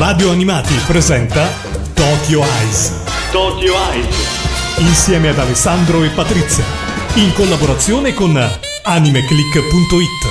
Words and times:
Radio 0.00 0.30
Animati 0.30 0.72
presenta 0.86 1.46
Tokyo 1.92 2.40
Eyes. 2.42 3.02
Tokyo 3.30 3.74
Eyes. 3.92 4.16
Insieme 4.78 5.28
ad 5.28 5.38
Alessandro 5.38 6.02
e 6.02 6.08
Patrizia. 6.08 6.64
In 7.16 7.34
collaborazione 7.34 8.14
con 8.14 8.34
animeclick.it. 8.82 10.29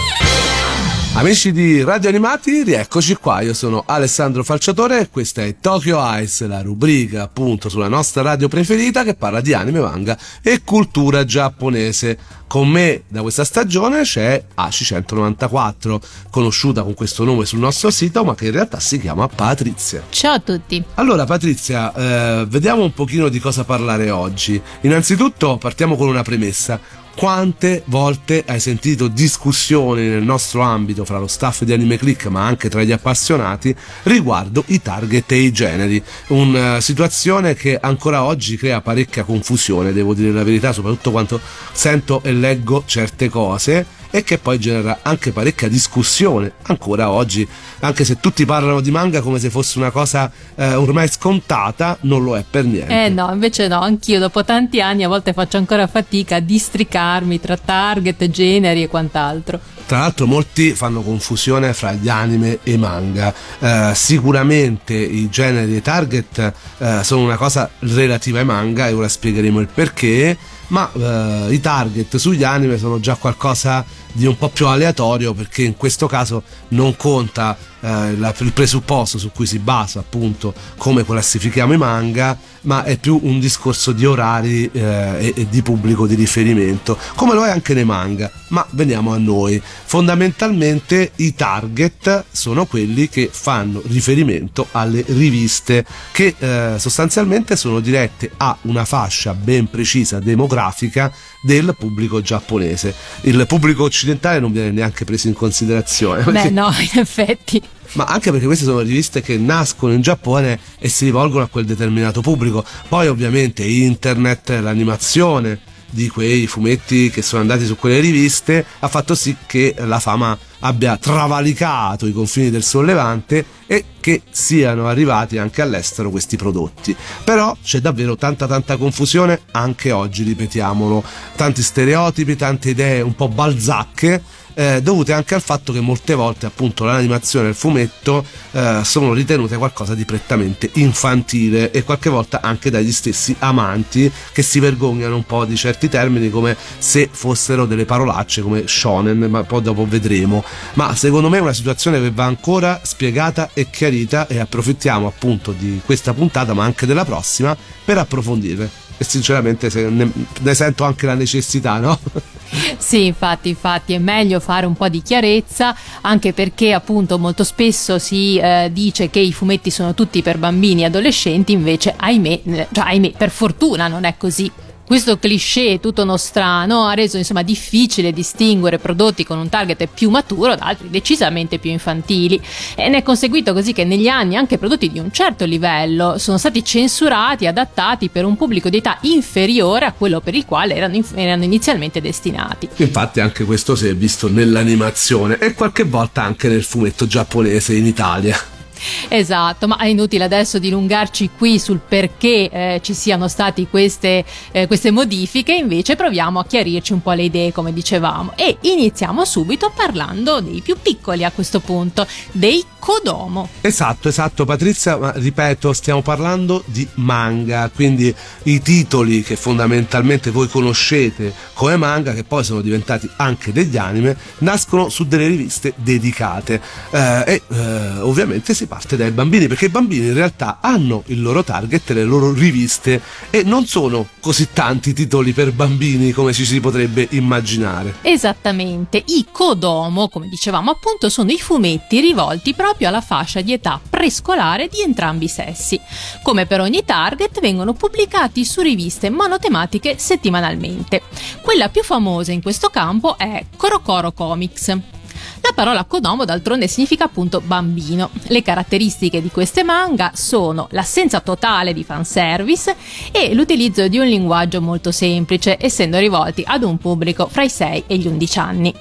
Amici 1.20 1.52
di 1.52 1.84
Radio 1.84 2.08
Animati, 2.08 2.64
rieccoci 2.64 3.14
qua, 3.16 3.42
io 3.42 3.54
sono 3.54 3.84
Alessandro 3.86 4.42
Falciatore 4.42 5.02
e 5.02 5.10
questa 5.10 5.42
è 5.42 5.58
Tokyo 5.60 6.00
Ice, 6.22 6.48
la 6.48 6.62
rubrica 6.62 7.24
appunto 7.24 7.68
sulla 7.68 7.90
nostra 7.90 8.22
radio 8.22 8.48
preferita 8.48 9.04
che 9.04 9.16
parla 9.16 9.42
di 9.42 9.54
anime, 9.54 9.82
manga 9.82 10.18
e 10.42 10.62
cultura 10.64 11.26
giapponese. 11.26 12.18
Con 12.48 12.70
me 12.70 13.04
da 13.10 13.22
questa 13.22 13.44
stagione 13.44 14.04
c'è 14.04 14.42
AC194, 14.58 16.00
conosciuta 16.30 16.84
con 16.84 16.94
questo 16.94 17.26
nome 17.26 17.44
sul 17.44 17.60
nostro 17.60 17.92
sito, 17.92 18.24
ma 18.24 18.34
che 18.34 18.46
in 18.46 18.54
realtà 18.54 18.80
si 18.80 18.98
chiama 18.98 19.28
Patrizia. 19.28 20.02
Ciao 20.10 20.36
a 20.36 20.40
tutti. 20.40 20.82
Allora 20.96 21.26
Patrizia, 21.26 21.94
eh, 21.94 22.46
vediamo 22.48 22.82
un 22.82 22.94
pochino 22.94 23.28
di 23.28 23.40
cosa 23.40 23.66
parlare 23.66 24.10
oggi. 24.10 24.60
Innanzitutto 24.82 25.58
partiamo 25.58 25.98
con 25.98 26.08
una 26.08 26.24
premessa 26.24 26.80
quante 27.20 27.84
volte 27.88 28.46
hai 28.48 28.62
sentito 28.62 29.10
discussioni 29.10 30.08
nel 30.08 30.24
nostro 30.24 30.62
ambito 30.62 31.04
fra 31.04 31.20
lo 31.20 31.28
staff 31.28 31.64
di 31.64 31.74
Anime 31.74 31.98
Click 31.98 32.28
ma 32.28 32.46
anche 32.46 32.70
tra 32.70 32.82
gli 32.82 32.94
appassionati 32.94 33.76
riguardo 34.04 34.64
i 34.68 34.82
target 34.82 35.30
e 35.34 35.40
i 35.40 35.52
generi? 35.52 36.02
Una 36.28 36.78
uh, 36.78 36.80
situazione 36.80 37.56
che 37.56 37.78
ancora 37.78 38.24
oggi 38.24 38.56
crea 38.56 38.80
parecchia 38.80 39.26
confusione 39.26 39.92
devo 39.92 40.14
dire 40.14 40.32
la 40.32 40.46
verità 40.46 40.72
soprattutto 40.72 41.12
quando 41.12 41.42
sento 41.74 42.22
e 42.24 42.32
leggo 42.32 42.84
certe 42.86 43.28
cose 43.28 43.99
e 44.12 44.24
che 44.24 44.38
poi 44.38 44.60
genera 44.60 45.00
anche 45.02 45.32
parecchia 45.32 45.68
discussione 45.68 46.54
ancora 46.64 47.10
oggi, 47.12 47.48
anche 47.80 48.04
se 48.04 48.20
tutti 48.20 48.46
parlano 48.46 48.82
di 48.82 48.92
manga 48.92 49.22
come 49.22 49.40
se 49.40 49.50
fosse 49.50 49.78
una 49.78 49.92
cosa 49.92 50.32
eh, 50.56 50.74
ormai 50.74 51.08
scontata, 51.08 51.98
non 52.02 52.24
lo 52.24 52.38
è 52.38 52.44
per 52.50 52.66
niente. 52.66 53.06
Eh 53.06 53.10
no, 53.10 53.32
invece 53.32 53.68
no, 53.68 53.82
anch'io 53.82 54.20
dopo 54.20 54.44
tanti 54.44 54.82
anni 54.82 55.04
a 55.04 55.08
volte 55.08 55.34
faccio 55.34 55.58
ancora 55.58 55.88
fatica 55.88 56.38
a 56.38 56.40
districarmi 56.40 57.40
tra 57.40 57.58
target, 57.58 58.30
generi 58.30 58.84
e 58.84 58.88
quant'altro. 58.88 59.60
Tra 59.90 60.02
l'altro 60.02 60.28
molti 60.28 60.76
fanno 60.76 61.02
confusione 61.02 61.74
fra 61.74 61.94
gli 61.94 62.10
anime 62.10 62.60
e 62.62 62.74
i 62.74 62.78
manga. 62.78 63.34
Eh, 63.58 63.92
sicuramente 63.96 64.94
i 64.94 65.30
generi 65.32 65.74
e 65.74 65.78
i 65.78 65.82
target 65.82 66.54
eh, 66.78 67.04
sono 67.04 67.24
una 67.24 67.38
cosa 67.38 67.68
relativa 67.80 68.38
ai 68.38 68.46
manga 68.46 68.88
e 68.88 68.94
ora 68.94 69.08
spiegheremo 69.08 69.60
il 69.60 69.68
perché, 69.74 70.38
ma 70.68 70.92
eh, 70.94 71.48
i 71.50 71.60
target 71.60 72.18
sugli 72.18 72.44
anime 72.44 72.78
sono 72.78 73.00
già 73.00 73.16
qualcosa 73.16 73.84
di 74.12 74.28
un 74.28 74.38
po' 74.38 74.50
più 74.50 74.68
aleatorio 74.68 75.34
perché 75.34 75.64
in 75.64 75.76
questo 75.76 76.06
caso 76.06 76.44
non 76.68 76.96
conta 76.96 77.58
eh, 77.82 78.18
la, 78.18 78.34
il 78.38 78.52
presupposto 78.52 79.18
su 79.18 79.32
cui 79.32 79.46
si 79.46 79.60
basa 79.60 80.00
appunto 80.00 80.54
come 80.78 81.06
classifichiamo 81.06 81.74
i 81.74 81.78
manga 81.78 82.38
ma 82.62 82.84
è 82.84 82.98
più 82.98 83.20
un 83.24 83.40
discorso 83.40 83.92
di 83.92 84.06
orari 84.06 84.70
eh, 84.72 84.82
e, 84.82 85.34
e, 85.36 85.48
di 85.50 85.62
pubblico 85.62 86.08
di 86.08 86.16
riferimento 86.16 86.98
come 87.16 87.34
lo 87.34 87.46
è 87.46 87.50
anche 87.50 87.74
nei 87.74 87.86
manga. 87.86 88.30
Ma 88.50 88.66
veniamo 88.72 89.14
a 89.14 89.18
noi. 89.18 89.62
Fondamentalmente 89.62 91.12
i 91.18 91.36
target 91.36 92.26
sono 92.32 92.66
quelli 92.66 93.08
che 93.08 93.30
fanno 93.32 93.82
riferimento 93.86 94.68
alle 94.72 95.04
riviste 95.08 95.86
che 96.12 96.36
eh, 96.38 96.76
sostanzialmente 96.78 97.56
sono 97.56 97.80
dirette 97.80 98.32
a 98.38 98.58
una 98.64 98.86
fascia 98.86 99.34
ben 99.34 99.70
precisa 99.70 100.20
demografica 100.20 101.12
del 101.42 101.76
pubblico 101.78 102.22
giapponese 102.22 102.94
il 103.22 103.46
pubblico 103.48 103.84
occidentale 103.84 104.40
non 104.40 104.52
viene 104.52 104.72
neanche 104.72 105.06
preso 105.06 105.28
in 105.28 105.34
considerazione. 105.34 106.24
Beh, 106.24 106.50
no, 106.50 106.72
in 106.94 107.00
effetti. 107.00 107.62
Ma 107.94 108.06
anche 108.06 108.32
perché 108.32 108.46
queste 108.46 108.66
sono 108.66 108.80
riviste 108.80 109.22
che 109.22 109.38
nascono 109.38 109.94
in 109.94 110.02
Giappone 110.02 110.60
e 110.78 110.90
si 110.90 111.06
rivolgono 111.06 111.44
a 111.44 111.48
quel 111.48 111.66
determinato 111.66 112.22
pubblico. 112.22 112.64
Poi 112.88 113.08
ovviamente 113.08 113.64
internet, 113.64 114.50
l'animazione 114.50 115.60
di 115.90 116.08
quei 116.08 116.46
fumetti 116.46 117.10
che 117.10 117.24
sono 117.24 117.42
andati 117.42 117.66
su 117.66 117.76
quelle 117.76 118.00
riviste 118.00 118.64
ha 118.80 118.88
fatto 118.88 119.16
sì 119.16 119.36
che 119.48 119.74
la 119.80 120.00
fama 120.00 120.38
abbia 120.60 120.98
travalicato 120.98 122.06
i 122.06 122.12
confini 122.12 122.50
del 122.50 122.64
sollevante 122.64 123.46
e 123.66 123.86
che 124.00 124.24
siano 124.30 124.88
arrivati 124.88 125.38
anche 125.38 125.62
all'estero 125.62 126.10
questi 126.10 126.38
prodotti. 126.38 126.96
Però 127.24 127.56
c'è 127.64 127.80
davvero 127.80 128.16
tanta 128.16 128.48
tanta 128.48 128.78
confusione 128.78 129.42
anche 129.52 129.92
oggi, 129.92 130.24
ripetiamolo, 130.24 131.04
tanti 131.36 131.62
stereotipi, 131.62 132.36
tante 132.36 132.70
idee 132.70 133.02
un 133.02 133.16
po' 133.16 133.28
balzacche 133.28 134.24
eh, 134.60 134.82
dovute 134.82 135.14
anche 135.14 135.36
al 135.36 135.42
fatto 135.42 135.72
che 135.72 135.80
molte 135.80 136.16
volte 136.16 136.46
appunto 136.46 136.84
l'animazione 136.84 137.46
e 137.46 137.50
il 137.52 137.56
fumetto 137.56 138.26
eh, 138.52 138.82
sono 138.84 139.14
ritenute 139.14 139.56
qualcosa 139.56 139.96
di 139.96 140.04
prettamente 140.04 140.70
infantile 140.74 141.72
e 141.72 141.86
qualche 141.86 142.10
volta 142.10 142.42
anche 142.42 142.70
dagli 142.70 142.92
stessi 142.92 143.34
amanti 143.40 144.12
che 144.34 144.42
si 144.42 144.60
vergognano 144.60 145.16
un 145.16 145.24
po' 145.24 145.46
di 145.46 145.56
certi 145.56 145.88
termini 145.88 146.30
come 146.30 146.58
se 146.78 147.08
fossero 147.10 147.66
delle 147.66 147.86
parolacce 147.86 148.42
come 148.42 148.68
shonen, 148.68 149.18
ma 149.30 149.44
poi 149.44 149.62
dopo 149.62 149.88
vedremo. 149.88 150.44
Ma 150.74 150.94
secondo 150.94 151.30
me 151.30 151.38
è 151.38 151.42
una 151.42 151.54
situazione 151.54 152.02
che 152.02 152.12
va 152.12 152.26
ancora 152.26 152.82
spiegata 152.84 153.52
e 153.54 153.70
chiarita 153.70 154.28
e 154.28 154.40
approfittiamo 154.40 155.08
appunto 155.08 155.54
di 155.54 155.80
questa 155.86 156.14
puntata 156.14 156.54
ma 156.54 156.66
anche 156.66 156.86
della 156.86 157.06
prossima 157.06 157.56
per 157.86 157.98
approfondire 157.98 158.89
e 159.00 159.06
sinceramente 159.06 159.70
ne, 159.90 160.12
ne 160.42 160.54
sento 160.54 160.84
anche 160.84 161.06
la 161.06 161.16
necessità, 161.16 161.80
no? 161.80 161.98
Sì, 162.78 163.06
infatti, 163.06 163.50
infatti 163.50 163.94
è 163.94 164.00
meglio 164.00 164.40
fare 164.40 164.66
un 164.66 164.74
po' 164.74 164.90
di 164.90 165.04
chiarezza, 165.04 165.76
anche 166.02 166.34
perché 166.34 166.74
appunto 166.74 167.20
molto 167.20 167.44
spesso 167.44 168.00
si 168.00 168.38
eh, 168.38 168.70
dice 168.74 169.12
che 169.12 169.20
i 169.20 169.32
fumetti 169.32 169.70
sono 169.70 169.94
tutti 169.94 170.24
per 170.24 170.40
bambini 170.40 170.82
e 170.82 170.86
adolescenti, 170.86 171.52
invece 171.52 171.94
ahimè, 171.96 172.42
cioè, 172.72 172.86
ahimè, 172.88 173.12
per 173.12 173.30
fortuna 173.30 173.88
non 173.88 174.04
è 174.04 174.16
così. 174.18 174.52
Questo 174.90 175.20
cliché 175.20 175.78
tutto 175.80 176.04
nostrano 176.04 176.88
ha 176.88 176.96
reso 176.96 177.18
insomma 177.18 177.44
difficile 177.44 178.12
distinguere 178.12 178.80
prodotti 178.80 179.24
con 179.24 179.38
un 179.38 179.48
target 179.48 179.88
più 179.94 180.10
maturo 180.10 180.56
da 180.56 180.66
altri 180.66 180.90
decisamente 180.90 181.60
più 181.60 181.70
infantili 181.70 182.42
e 182.76 182.90
ne 182.90 182.98
è 182.98 183.04
conseguito 183.04 183.54
così 183.54 183.72
che 183.72 183.84
negli 183.84 184.08
anni 184.08 184.36
anche 184.36 184.58
prodotti 184.58 184.90
di 184.90 184.98
un 184.98 185.12
certo 185.12 185.46
livello 185.46 186.18
sono 186.18 186.40
stati 186.40 186.66
censurati 186.66 187.46
adattati 187.46 188.10
per 188.10 188.26
un 188.26 188.36
pubblico 188.36 188.70
di 188.70 188.78
età 188.78 188.98
inferiore 189.02 189.86
a 189.86 189.94
quello 189.94 190.22
per 190.22 190.34
il 190.34 190.46
quale 190.46 190.74
erano, 190.74 191.00
erano 191.14 191.44
inizialmente 191.44 192.02
destinati. 192.02 192.68
Infatti 192.78 193.20
anche 193.20 193.44
questo 193.44 193.76
si 193.76 193.86
è 193.86 193.96
visto 193.96 194.28
nell'animazione 194.28 195.38
e 195.38 195.54
qualche 195.54 195.84
volta 195.84 196.24
anche 196.24 196.48
nel 196.48 196.64
fumetto 196.64 197.06
giapponese 197.06 197.76
in 197.76 197.86
Italia. 197.86 198.59
Esatto, 199.08 199.68
ma 199.68 199.78
è 199.78 199.88
inutile 199.88 200.24
adesso 200.24 200.60
dilungarci 200.60 201.32
qui 201.38 201.60
sul 201.60 201.80
perché 201.86 202.50
eh, 202.50 202.80
ci 202.84 202.94
siano 202.94 203.28
state 203.28 203.68
queste, 203.68 204.24
eh, 204.52 204.68
queste 204.68 204.92
modifiche, 204.92 205.54
invece 205.54 205.96
proviamo 205.96 206.40
a 206.40 206.46
chiarirci 206.46 206.94
un 206.94 207.02
po' 207.02 207.12
le 207.12 207.24
idee 207.24 207.52
come 207.52 207.74
dicevamo. 207.74 208.34
E 208.36 208.58
iniziamo 208.62 209.26
subito 209.26 209.72
parlando 209.76 210.40
dei 210.40 210.62
più 210.62 210.78
piccoli 210.82 211.24
a 211.24 211.32
questo 211.32 211.60
punto, 211.60 212.08
dei 212.32 212.64
Kodomo. 212.80 213.50
Esatto, 213.62 214.08
esatto 214.08 214.46
Patrizia, 214.46 215.12
ripeto, 215.14 215.74
stiamo 215.74 216.02
parlando 216.02 216.64
di 216.66 216.88
manga, 216.96 217.70
quindi 217.74 218.14
i 218.44 218.62
titoli 218.62 219.22
che 219.22 219.36
fondamentalmente 219.36 220.32
voi 220.32 220.48
conoscete 220.48 221.34
come 221.54 221.76
manga, 221.76 222.14
che 222.14 222.24
poi 222.24 222.44
sono 222.44 222.62
diventati 222.62 223.10
anche 223.18 223.52
degli 223.52 223.78
anime, 223.78 224.18
nascono 224.40 224.88
su 224.90 225.06
delle 225.06 225.28
riviste 225.28 225.74
dedicate. 225.76 226.62
Eh, 226.92 227.24
e 227.26 227.42
eh, 227.50 228.00
ovviamente 228.00 228.54
si 228.54 228.66
parte 228.70 228.96
dai 228.96 229.10
bambini, 229.12 229.48
perché 229.48 229.66
i 229.66 229.70
bambini 229.70 230.06
in 230.06 230.14
realtà 230.14 230.60
hanno 230.62 231.04
il 231.08 231.22
loro 231.22 231.44
target, 231.44 231.90
le 231.90 232.04
loro 232.04 232.32
riviste 232.32 233.02
e 233.32 233.44
non 233.44 233.66
sono 233.66 234.08
così 234.22 234.50
tanti 234.54 234.94
titoli 234.94 235.34
per 235.34 235.52
bambini 235.52 236.12
come 236.12 236.32
ci 236.32 236.46
si 236.46 236.60
potrebbe 236.60 237.08
immaginare. 237.12 237.96
Esattamente, 238.04 239.04
i 239.08 239.26
Kodomo, 239.30 240.08
come 240.08 240.28
dicevamo 240.30 240.70
appunto, 240.70 241.10
sono 241.10 241.32
i 241.32 241.40
fumetti 241.40 242.00
rivolti 242.00 242.54
proprio 242.54 242.88
alla 242.88 243.02
fascia 243.02 243.42
di 243.42 243.54
età 243.54 243.82
prescolare 243.90 244.68
di 244.68 244.82
entrambi 244.82 245.26
i 245.26 245.30
sessi. 245.30 245.80
Come 246.22 246.46
per 246.46 246.62
ogni 246.62 246.86
target 246.86 247.40
vengono 247.42 247.74
pubblicati 247.74 248.46
su 248.46 248.62
riviste 248.62 249.10
monotematiche 249.10 249.96
settimanalmente. 249.98 251.02
Quella 251.42 251.70
più 251.70 251.84
famosa 251.84 252.32
in 252.32 252.44
questo 252.44 252.70
campo 252.70 253.18
è 253.18 253.44
Korokoro 253.58 254.12
Comics. 254.12 254.99
La 255.42 255.52
parola 255.54 255.84
Kodomo 255.86 256.26
d'altronde 256.26 256.68
significa 256.68 257.06
appunto 257.06 257.42
bambino. 257.42 258.10
Le 258.28 258.42
caratteristiche 258.42 259.22
di 259.22 259.30
queste 259.30 259.64
manga 259.64 260.12
sono 260.14 260.68
l'assenza 260.72 261.20
totale 261.22 261.74
di 261.74 261.84
fanservice 261.84 262.76
e 263.12 263.34
l'utilizzo 263.34 263.88
di 263.88 263.98
un 263.98 264.06
linguaggio 264.06 264.62
molto 264.62 264.92
semplice, 264.92 265.58
essendo 265.60 265.98
rivolti 265.98 266.44
ad 266.46 266.64
un 266.64 266.78
pubblico 266.78 267.28
fra 267.28 267.44
i 267.44 267.50
6 267.50 267.84
e 267.88 267.98
gli 267.98 268.08
11 268.08 268.40
anni. 268.40 268.74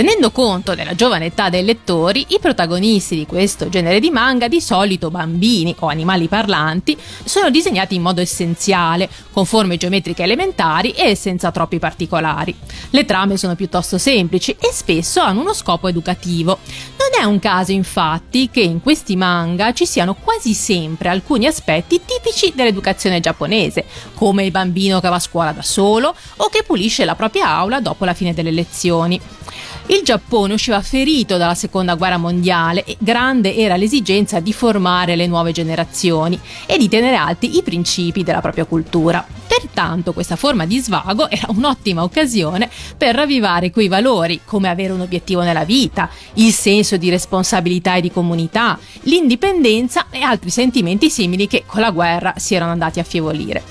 Tenendo 0.00 0.30
conto 0.30 0.74
della 0.74 0.94
giovane 0.94 1.26
età 1.26 1.50
dei 1.50 1.62
lettori, 1.62 2.24
i 2.28 2.38
protagonisti 2.40 3.16
di 3.16 3.26
questo 3.26 3.68
genere 3.68 4.00
di 4.00 4.08
manga, 4.08 4.48
di 4.48 4.58
solito 4.58 5.10
bambini 5.10 5.76
o 5.80 5.88
animali 5.88 6.26
parlanti, 6.26 6.96
sono 7.22 7.50
disegnati 7.50 7.96
in 7.96 8.00
modo 8.00 8.22
essenziale, 8.22 9.10
con 9.30 9.44
forme 9.44 9.76
geometriche 9.76 10.22
elementari 10.22 10.92
e 10.92 11.14
senza 11.16 11.50
troppi 11.50 11.78
particolari. 11.78 12.56
Le 12.88 13.04
trame 13.04 13.36
sono 13.36 13.54
piuttosto 13.54 13.98
semplici 13.98 14.52
e 14.52 14.70
spesso 14.72 15.20
hanno 15.20 15.40
uno 15.40 15.52
scopo 15.52 15.86
educativo. 15.86 16.60
Non 16.96 17.20
è 17.20 17.24
un 17.24 17.38
caso 17.38 17.72
infatti 17.72 18.48
che 18.48 18.62
in 18.62 18.80
questi 18.80 19.16
manga 19.16 19.74
ci 19.74 19.84
siano 19.84 20.14
quasi 20.14 20.54
sempre 20.54 21.10
alcuni 21.10 21.44
aspetti 21.44 22.00
tipici 22.02 22.54
dell'educazione 22.54 23.20
giapponese, 23.20 23.84
come 24.14 24.46
il 24.46 24.50
bambino 24.50 24.98
che 24.98 25.10
va 25.10 25.16
a 25.16 25.20
scuola 25.20 25.52
da 25.52 25.60
solo 25.60 26.14
o 26.36 26.48
che 26.48 26.62
pulisce 26.62 27.04
la 27.04 27.14
propria 27.14 27.48
aula 27.48 27.80
dopo 27.80 28.06
la 28.06 28.14
fine 28.14 28.32
delle 28.32 28.50
lezioni. 28.50 29.20
Il 29.90 30.02
Giappone 30.04 30.52
usciva 30.52 30.80
ferito 30.82 31.36
dalla 31.36 31.56
seconda 31.56 31.96
guerra 31.96 32.16
mondiale 32.16 32.84
e 32.84 32.96
grande 33.00 33.56
era 33.56 33.74
l'esigenza 33.74 34.38
di 34.38 34.52
formare 34.52 35.16
le 35.16 35.26
nuove 35.26 35.50
generazioni 35.50 36.38
e 36.64 36.78
di 36.78 36.88
tenere 36.88 37.16
alti 37.16 37.56
i 37.56 37.62
principi 37.64 38.22
della 38.22 38.40
propria 38.40 38.66
cultura. 38.66 39.26
Pertanto 39.48 40.12
questa 40.12 40.36
forma 40.36 40.64
di 40.64 40.78
svago 40.78 41.28
era 41.28 41.48
un'ottima 41.48 42.04
occasione 42.04 42.70
per 42.96 43.16
ravvivare 43.16 43.72
quei 43.72 43.88
valori 43.88 44.42
come 44.44 44.68
avere 44.68 44.92
un 44.92 45.00
obiettivo 45.00 45.42
nella 45.42 45.64
vita, 45.64 46.08
il 46.34 46.52
senso 46.52 46.96
di 46.96 47.10
responsabilità 47.10 47.96
e 47.96 48.00
di 48.00 48.12
comunità, 48.12 48.78
l'indipendenza 49.02 50.06
e 50.08 50.20
altri 50.20 50.50
sentimenti 50.50 51.10
simili 51.10 51.48
che 51.48 51.64
con 51.66 51.80
la 51.80 51.90
guerra 51.90 52.34
si 52.36 52.54
erano 52.54 52.70
andati 52.70 53.00
a 53.00 53.04
fievolire. 53.04 53.64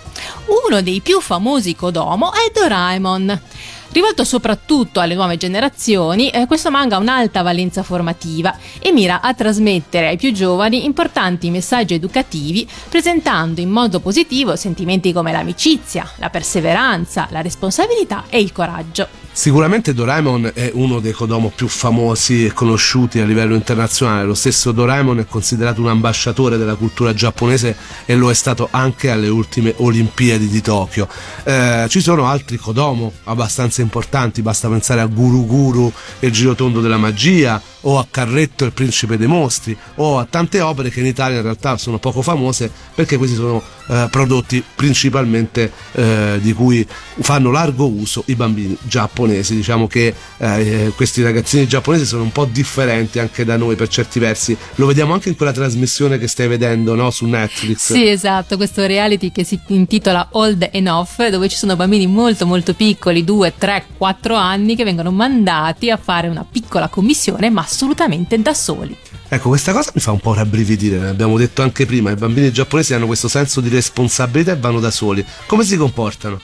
Uno 0.68 0.82
dei 0.82 1.00
più 1.00 1.22
famosi 1.22 1.78
Kodomo 1.78 2.34
è 2.34 2.52
Doraemon. 2.54 3.42
Rivolto 3.92 4.24
soprattutto 4.24 5.00
alle 5.00 5.16
nuove 5.16 5.36
generazioni, 5.38 6.30
eh, 6.30 6.46
questo 6.46 6.70
manga 6.70 6.96
ha 6.96 7.00
un'alta 7.00 7.42
valenza 7.42 7.82
formativa 7.82 8.56
e 8.78 8.92
mira 8.92 9.20
a 9.20 9.34
trasmettere 9.34 10.10
ai 10.10 10.18
più 10.18 10.32
giovani 10.32 10.86
importanti 10.86 11.50
messaggi 11.50 11.96
educativi, 11.96 12.70
presentando 12.88 13.62
in 13.62 13.70
modo 13.70 14.00
positivo 14.00 14.56
sentimenti 14.56 15.12
come 15.12 15.32
l'amicizia, 15.32 16.08
la 16.18 16.30
perseveranza, 16.30 17.28
la 17.32 17.42
responsabilità 17.42 18.26
e 18.30 18.40
il 18.40 18.52
coraggio. 18.52 19.29
Sicuramente 19.32 19.94
Doraemon 19.94 20.52
è 20.54 20.70
uno 20.74 21.00
dei 21.00 21.14
Kodomo 21.14 21.50
più 21.56 21.70
famosi 21.70 22.48
e 22.48 22.54
conosciuti 22.54 23.20
a 23.20 23.26
livello 23.26 23.56
internazionale. 23.56 24.26
Lo 24.26 24.34
stesso 24.34 24.74
Doraemon 24.74 25.20
è 25.20 25.26
considerato 25.26 25.80
un 25.80 25.88
ambasciatore 25.88 26.58
della 26.58 26.76
cultura 26.76 27.14
giapponese 27.14 27.76
e 28.06 28.16
lo 28.16 28.30
è 28.30 28.34
stato 28.34 28.68
anche 28.70 29.10
alle 29.10 29.30
ultime 29.30 29.74
Olimpiadi 29.78 30.50
di 30.50 30.62
Tokyo. 30.62 31.08
Eh, 31.44 31.86
ci 31.88 32.02
sono 32.02 32.26
altri 32.26 32.58
Kodomo 32.58 33.14
abbastanza 33.26 33.82
importanti, 33.82 34.42
basta 34.42 34.68
pensare 34.68 35.00
a 35.00 35.06
Guru 35.06 35.46
Guru 35.46 35.92
e 36.20 36.28
il 36.28 36.34
girotondo 36.34 36.82
della 36.82 36.98
magia 36.98 37.62
o 37.82 37.98
a 37.98 38.06
Carretto 38.10 38.66
il 38.66 38.74
principe 38.74 39.18
dei 39.18 39.28
mostri 39.28 39.78
o 39.96 40.20
a 40.20 40.28
tante 40.30 40.60
opere 40.60 40.90
che 40.90 41.00
in 41.00 41.06
Italia 41.06 41.38
in 41.38 41.44
realtà 41.44 41.78
sono 41.78 41.98
poco 41.98 42.22
famose 42.22 42.70
perché 42.94 43.16
questi 43.16 43.38
sono 43.38 43.64
eh, 43.88 44.08
prodotti 44.12 44.62
principalmente 44.76 45.72
eh, 45.94 46.40
di 46.42 46.52
cui 46.52 46.86
fanno 47.22 47.52
largo 47.52 47.88
uso 47.88 48.24
i 48.26 48.36
bambini 48.36 48.78
giapponesi 48.82 49.29
diciamo 49.30 49.88
che 49.88 50.14
eh, 50.38 50.92
questi 50.96 51.22
ragazzini 51.22 51.68
giapponesi 51.68 52.06
sono 52.06 52.24
un 52.24 52.32
po' 52.32 52.46
differenti 52.46 53.20
anche 53.20 53.46
da 53.46 53.58
noi 53.58 53.76
per 53.76 53.88
certi 53.88 54.20
versi 54.20 54.58
lo 54.76 54.86
vediamo 54.86 55.14
anche 55.14 55.30
in 55.30 55.36
quella 55.36 55.52
trasmissione 55.52 56.18
che 56.18 56.28
stai 56.28 56.48
vedendo 56.48 56.96
no? 56.96 57.12
su 57.12 57.26
Netflix 57.26 57.94
sì 57.94 58.08
esatto 58.08 58.58
questo 58.58 58.86
reality 58.86 59.32
che 59.32 59.44
si 59.44 59.60
intitola 59.68 60.30
Old 60.32 60.70
Enough 60.72 61.28
dove 61.30 61.48
ci 61.48 61.56
sono 61.56 61.76
bambini 61.76 62.08
molto 62.08 62.46
molto 62.46 62.74
piccoli 62.74 63.24
2, 63.24 63.54
3, 63.58 63.86
4 63.98 64.36
anni 64.36 64.76
che 64.76 64.84
vengono 64.84 65.12
mandati 65.12 65.90
a 65.90 65.98
fare 65.98 66.28
una 66.28 66.46
piccola 66.50 66.88
commissione 66.88 67.50
ma 67.50 67.62
assolutamente 67.62 68.40
da 68.42 68.54
soli. 68.54 68.96
Ecco, 69.32 69.50
questa 69.50 69.72
cosa 69.74 69.92
mi 69.94 70.02
fa 70.02 70.12
un 70.12 70.20
po' 70.20 70.34
rabbrividire, 70.34 71.08
abbiamo 71.08 71.38
detto 71.38 71.62
anche 71.62 71.86
prima, 71.86 72.10
i 72.10 72.16
bambini 72.16 72.52
giapponesi 72.52 72.96
hanno 72.96 73.06
questo 73.06 73.28
senso 73.28 73.62
di 73.62 73.70
responsabilità 73.70 74.54
e 74.54 74.58
vanno 74.58 74.80
da 74.80 74.90
soli. 74.90 75.24
Come 75.46 75.64
si 75.64 75.78
comportano? 75.78 76.40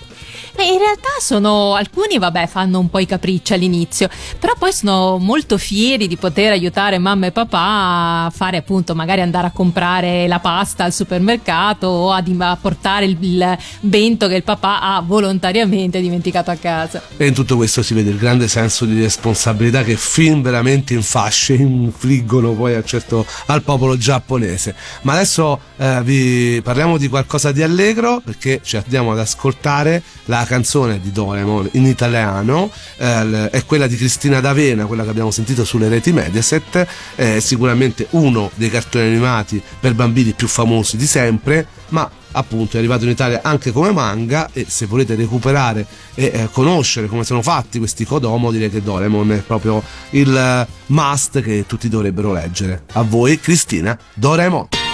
Beh, 0.56 0.64
in 0.64 0.78
realtà 0.78 1.10
sono 1.20 1.74
alcuni, 1.74 2.18
vabbè, 2.18 2.48
fanno 2.48 2.80
un 2.80 2.90
po' 2.90 3.00
i 3.00 3.06
capricci 3.06 3.54
all'inizio, 3.54 4.08
però 4.40 4.54
poi 4.58 4.72
sono 4.72 5.18
molto 5.18 5.58
fieri 5.58 6.08
di 6.08 6.16
poter 6.16 6.54
aiutare 6.54 6.98
mamma 6.98 7.26
e 7.26 7.32
papà 7.32 8.26
a 8.26 8.32
fare 8.34 8.56
appunto, 8.56 8.96
magari 8.96 9.20
andare 9.20 9.48
a 9.48 9.52
comprare 9.52 10.28
la 10.30 10.40
pasta 10.40 10.86
al 10.86 10.94
supermercato 10.94 11.88
o 11.88 12.12
a, 12.14 12.24
a 12.38 12.58
portare 12.60 13.04
il, 13.04 13.18
il 13.20 13.58
bento 13.82 14.28
che 14.28 14.36
il 14.36 14.44
papà 14.44 14.80
ha 14.80 15.02
volontariamente 15.02 16.00
dimenticato 16.00 16.52
a 16.52 16.56
casa. 16.56 17.02
E 17.18 17.28
in 17.28 17.34
tutto 17.34 17.58
questo 17.58 17.82
si 17.82 17.94
vede 17.94 18.12
il 18.12 18.18
grande 18.18 18.48
senso 18.48 18.86
di 18.86 19.02
responsabilità 19.02 19.84
che 19.84 19.98
fin 19.98 20.42
veramente 20.42 20.94
in 20.94 21.04
fasce 21.04 21.56
infliggono 21.56 22.54
poi 22.54 22.82
certo, 22.86 23.26
al 23.48 23.62
popolo 23.62 23.98
giapponese. 23.98 24.74
Ma 25.02 25.14
adesso 25.14 25.60
eh, 25.76 26.02
vi 26.04 26.62
parliamo 26.64 26.98
di 26.98 27.10
qualcosa 27.10 27.52
di 27.52 27.62
allegro 27.62 28.22
perché 28.24 28.62
ci 28.64 28.78
andiamo 28.78 29.12
ad 29.12 29.20
ascoltare 29.20 30.02
la 30.26 30.45
canzone 30.46 31.00
di 31.00 31.12
Doraemon 31.12 31.70
in 31.74 31.86
italiano 31.86 32.72
eh, 32.98 33.50
è 33.50 33.66
quella 33.66 33.88
di 33.88 33.96
Cristina 33.96 34.40
D'Avena, 34.40 34.86
quella 34.86 35.04
che 35.04 35.10
abbiamo 35.10 35.32
sentito 35.32 35.64
sulle 35.64 35.88
reti 35.90 36.12
Mediaset, 36.12 36.88
è 37.16 37.40
sicuramente 37.40 38.08
uno 38.12 38.52
dei 38.56 38.70
cartoni 38.70 39.06
animati 39.06 39.62
per 39.80 39.94
bambini 39.94 40.34
più 40.34 40.48
famosi 40.48 40.98
di 40.98 41.06
sempre, 41.06 41.68
ma 41.90 42.10
appunto 42.32 42.76
è 42.76 42.80
arrivato 42.80 43.06
in 43.06 43.12
Italia 43.12 43.42
anche 43.44 43.72
come 43.72 43.92
manga 43.92 44.50
e 44.54 44.66
se 44.68 44.86
volete 44.86 45.16
recuperare 45.16 45.86
e 46.14 46.32
eh, 46.34 46.50
conoscere 46.52 47.08
come 47.08 47.24
sono 47.24 47.42
fatti 47.42 47.80
questi 47.80 48.06
Kodomo 48.06 48.52
direi 48.52 48.70
che 48.70 48.82
Doraemon 48.82 49.32
è 49.32 49.40
proprio 49.40 49.82
il 50.12 50.36
eh, 50.36 50.68
must 50.88 51.42
che 51.42 51.66
tutti 51.68 51.90
dovrebbero 51.90 52.32
leggere. 52.34 52.84
A 52.94 53.02
voi 53.02 53.40
Cristina 53.40 53.98
Doraemon. 54.14 54.85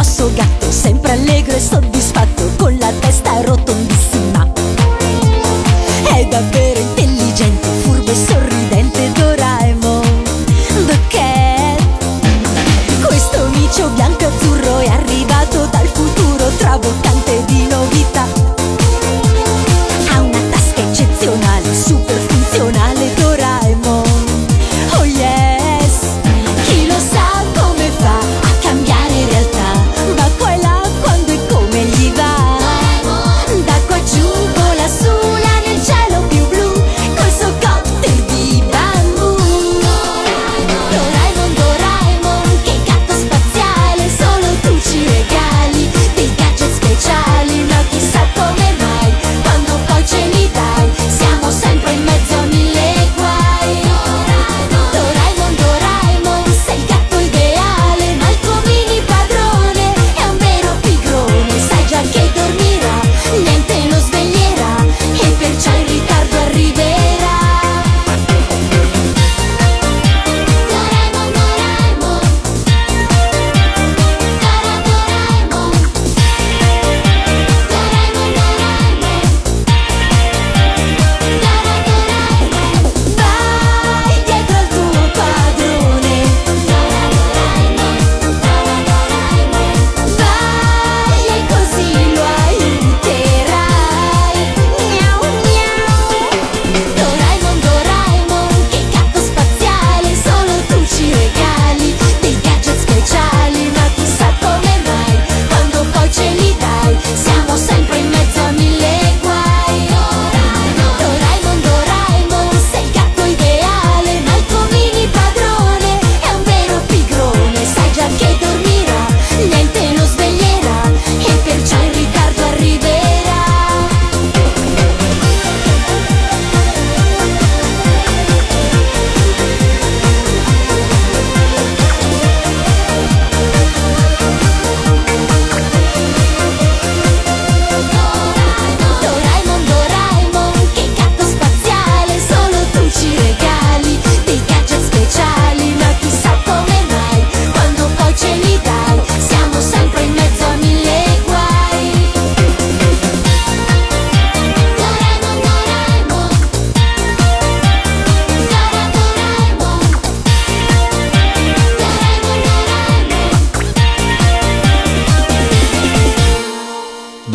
Grosso 0.00 0.32
gatto, 0.32 0.72
sempre 0.72 0.99